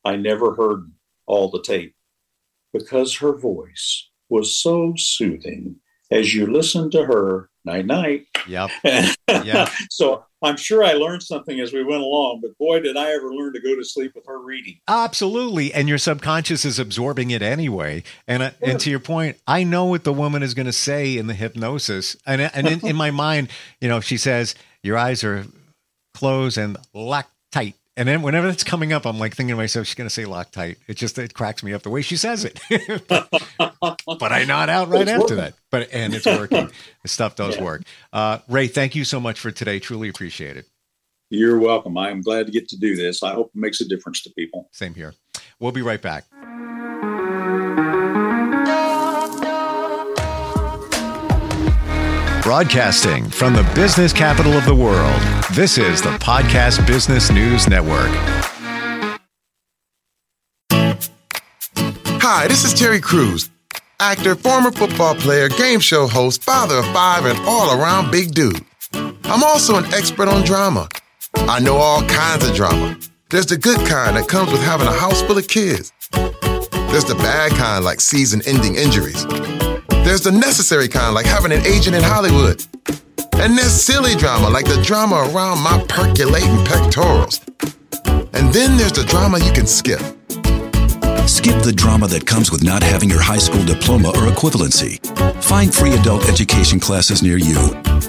I 0.04 0.18
never 0.18 0.54
heard 0.54 0.92
all 1.26 1.50
the 1.50 1.62
tape 1.64 1.96
because 2.74 3.18
her 3.18 3.36
voice 3.38 4.10
was 4.30 4.58
so 4.58 4.94
soothing. 4.98 5.78
As 6.12 6.36
you 6.36 6.46
listen 6.46 6.92
to 6.92 7.04
her 7.06 7.50
night 7.66 7.86
night. 7.86 8.28
Yep. 8.48 8.70
Yeah. 9.44 9.70
So 9.90 10.24
I'm 10.46 10.58
sure 10.58 10.84
I 10.84 10.94
learned 10.94 11.24
something 11.24 11.60
as 11.60 11.74
we 11.74 11.84
went 11.84 12.02
along, 12.02 12.42
but 12.42 12.58
boy, 12.58 12.80
did 12.80 12.96
I 12.96 13.12
ever 13.12 13.34
learn 13.34 13.54
to 13.54 13.60
go 13.60 13.76
to 13.76 13.84
sleep 13.84 14.14
with 14.16 14.26
her 14.28 14.40
reading. 14.40 14.80
Absolutely. 14.88 15.74
And 15.74 15.90
your 15.90 15.98
subconscious 15.98 16.66
is 16.66 16.80
absorbing 16.80 17.32
it 17.32 17.42
anyway. 17.42 18.04
And, 18.28 18.44
uh, 18.44 18.52
and 18.62 18.80
to 18.82 18.90
your 18.90 19.00
point, 19.00 19.38
I 19.48 19.64
know 19.64 19.86
what 19.86 20.04
the 20.04 20.14
woman 20.14 20.44
is 20.44 20.54
going 20.54 20.68
to 20.68 20.74
say 20.74 21.18
in 21.18 21.28
the 21.28 21.34
hypnosis. 21.34 22.16
And, 22.26 22.42
and 22.42 22.68
in, 22.68 22.86
in 22.86 22.96
my 22.96 23.12
mind, 23.12 23.50
you 23.82 23.90
know, 23.90 24.00
she 24.00 24.18
says, 24.18 24.56
Your 24.84 24.98
eyes 24.98 25.24
are 25.24 25.46
closed 26.14 26.58
and 26.58 26.78
locked 26.94 27.32
tight. 27.52 27.76
And 27.98 28.10
then 28.10 28.22
whenever 28.22 28.50
it's 28.50 28.64
coming 28.64 28.92
up, 28.92 29.06
I'm 29.06 29.18
like 29.18 29.36
thinking 29.36 29.54
to 29.54 29.58
myself, 29.58 29.88
she's 29.88 29.96
going 29.96 30.10
to 30.10 30.14
say 30.14 30.24
Loctite. 30.24 30.78
It 30.88 30.96
just 30.96 31.18
it 31.18 31.34
cracks 31.34 31.64
me 31.64 31.72
up 31.74 31.84
the 31.84 31.90
way 31.90 32.02
she 32.02 32.18
says 32.18 32.44
it. 32.44 32.60
but, 33.08 33.30
but, 33.58 34.32
I 34.32 34.44
nod 34.44 34.70
out 34.70 34.90
right 34.90 35.04
it's 35.04 35.12
after 35.12 35.22
working. 35.22 35.38
that. 35.38 35.54
But 35.72 35.90
and 35.94 36.14
it's 36.14 36.26
working. 36.26 36.70
the 37.04 37.08
stuff 37.08 37.36
does 37.38 37.56
yeah. 37.56 37.64
work. 37.64 37.84
Uh, 38.12 38.40
Ray, 38.50 38.68
thank 38.68 38.96
you 38.96 39.06
so 39.06 39.22
much 39.22 39.40
for 39.40 39.50
today. 39.50 39.80
Truly 39.80 40.10
appreciate 40.10 40.58
it. 40.58 40.68
You're 41.30 41.58
welcome. 41.58 41.98
I 41.98 42.12
am 42.12 42.22
glad 42.22 42.48
to 42.48 42.52
get 42.52 42.68
to 42.70 42.78
do 42.78 42.96
this. 42.96 43.24
I 43.24 43.34
hope 43.34 43.52
it 43.56 43.60
makes 43.60 43.80
a 43.80 43.88
difference 43.88 44.22
to 44.24 44.30
people. 44.32 44.70
Same 44.72 44.94
here. 44.94 45.14
We'll 45.60 45.72
be 45.72 45.82
right 45.82 46.02
back. 46.02 46.26
Broadcasting 52.46 53.28
from 53.28 53.56
the 53.56 53.64
business 53.74 54.14
capital 54.14 54.54
of 54.54 54.66
the 54.66 54.76
world, 54.76 55.20
this 55.54 55.80
is 55.80 56.00
the 56.00 56.12
Podcast 56.20 56.86
Business 56.86 57.32
News 57.32 57.68
Network. 57.68 58.12
Hi, 62.22 62.48
this 62.48 62.64
is 62.64 62.76
Terry 62.76 63.02
Crews, 63.02 63.50
actor, 64.00 64.36
former 64.36 64.70
football 64.70 65.16
player, 65.16 65.50
game 65.50 65.80
show 65.80 66.06
host, 66.06 66.44
father 66.44 66.76
of 66.76 66.86
five, 66.94 67.26
and 67.26 67.40
all 67.48 67.82
around 67.82 68.12
big 68.12 68.36
dude. 68.36 68.64
I'm 68.94 69.44
also 69.44 69.78
an 69.80 69.86
expert 69.92 70.28
on 70.28 70.44
drama. 70.44 70.88
I 71.34 71.60
know 71.60 71.78
all 71.78 72.04
kinds 72.04 72.48
of 72.48 72.56
drama. 72.56 72.96
There's 73.32 73.48
the 73.48 73.58
good 73.58 73.80
kind 73.88 74.18
that 74.18 74.28
comes 74.28 74.52
with 74.52 74.62
having 74.62 74.86
a 74.86 74.94
house 74.94 75.24
full 75.24 75.40
of 75.40 75.48
kids. 75.48 75.92
There's 76.12 77.06
the 77.06 77.16
bad 77.18 77.54
kind 77.54 77.84
like 77.84 78.02
season 78.02 78.44
ending 78.46 78.76
injuries. 78.76 79.26
There's 80.06 80.22
the 80.22 80.32
necessary 80.32 80.88
kind 80.88 81.16
like 81.16 81.26
having 81.26 81.52
an 81.52 81.66
agent 81.66 81.96
in 81.96 82.04
Hollywood. 82.04 82.64
And 83.42 83.58
there's 83.58 83.74
silly 83.74 84.14
drama 84.14 84.52
like 84.52 84.66
the 84.66 84.80
drama 84.84 85.28
around 85.34 85.64
my 85.64 85.84
percolating 85.90 86.64
pectorals. 86.64 87.42
And 88.06 88.54
then 88.54 88.78
there's 88.78 88.92
the 88.92 89.04
drama 89.08 89.40
you 89.40 89.52
can 89.52 89.66
skip. 89.66 90.00
Skip 91.28 91.64
the 91.64 91.74
drama 91.76 92.06
that 92.10 92.28
comes 92.28 92.52
with 92.52 92.64
not 92.64 92.84
having 92.84 93.10
your 93.10 93.20
high 93.20 93.40
school 93.40 93.66
diploma 93.66 94.10
or 94.10 94.30
equivalency. 94.30 95.02
Find 95.44 95.74
free 95.74 95.94
adult 95.94 96.30
education 96.30 96.80
classes 96.80 97.24
near 97.24 97.38
you 97.38 97.58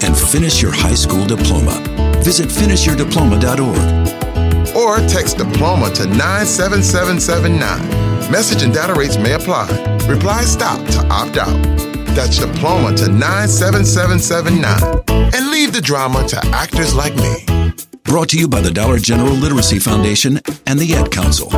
and 0.03 0.15
finish 0.15 0.61
your 0.61 0.73
high 0.73 0.95
school 0.95 1.25
diploma. 1.25 1.81
Visit 2.23 2.51
finishyourdiploma.org. 2.51 4.77
Or 4.77 4.99
text 5.09 5.39
diploma 5.39 5.89
to 5.95 6.05
97779. 6.05 8.16
Message 8.31 8.63
and 8.63 8.75
data 8.75 8.93
rates 8.93 9.17
may 9.17 9.35
apply. 9.35 9.69
Reply 10.09 10.43
stop 10.43 10.85
to 10.89 11.07
opt 11.09 11.37
out. 11.37 11.63
That's 12.17 12.39
diploma 12.39 12.97
to 12.97 13.09
97779. 13.09 15.33
And 15.35 15.51
leave 15.51 15.73
the 15.73 15.81
drama 15.81 16.27
to 16.29 16.45
actors 16.47 16.95
like 16.95 17.15
me. 17.17 17.73
Brought 18.05 18.31
to 18.31 18.39
you 18.39 18.49
by 18.49 18.61
the 18.61 18.71
Dollar 18.71 18.99
General 18.99 19.33
Literacy 19.33 19.79
Foundation 19.79 20.41
and 20.67 20.79
the 20.79 20.95
Ad 20.95 21.13
Council. 21.13 21.51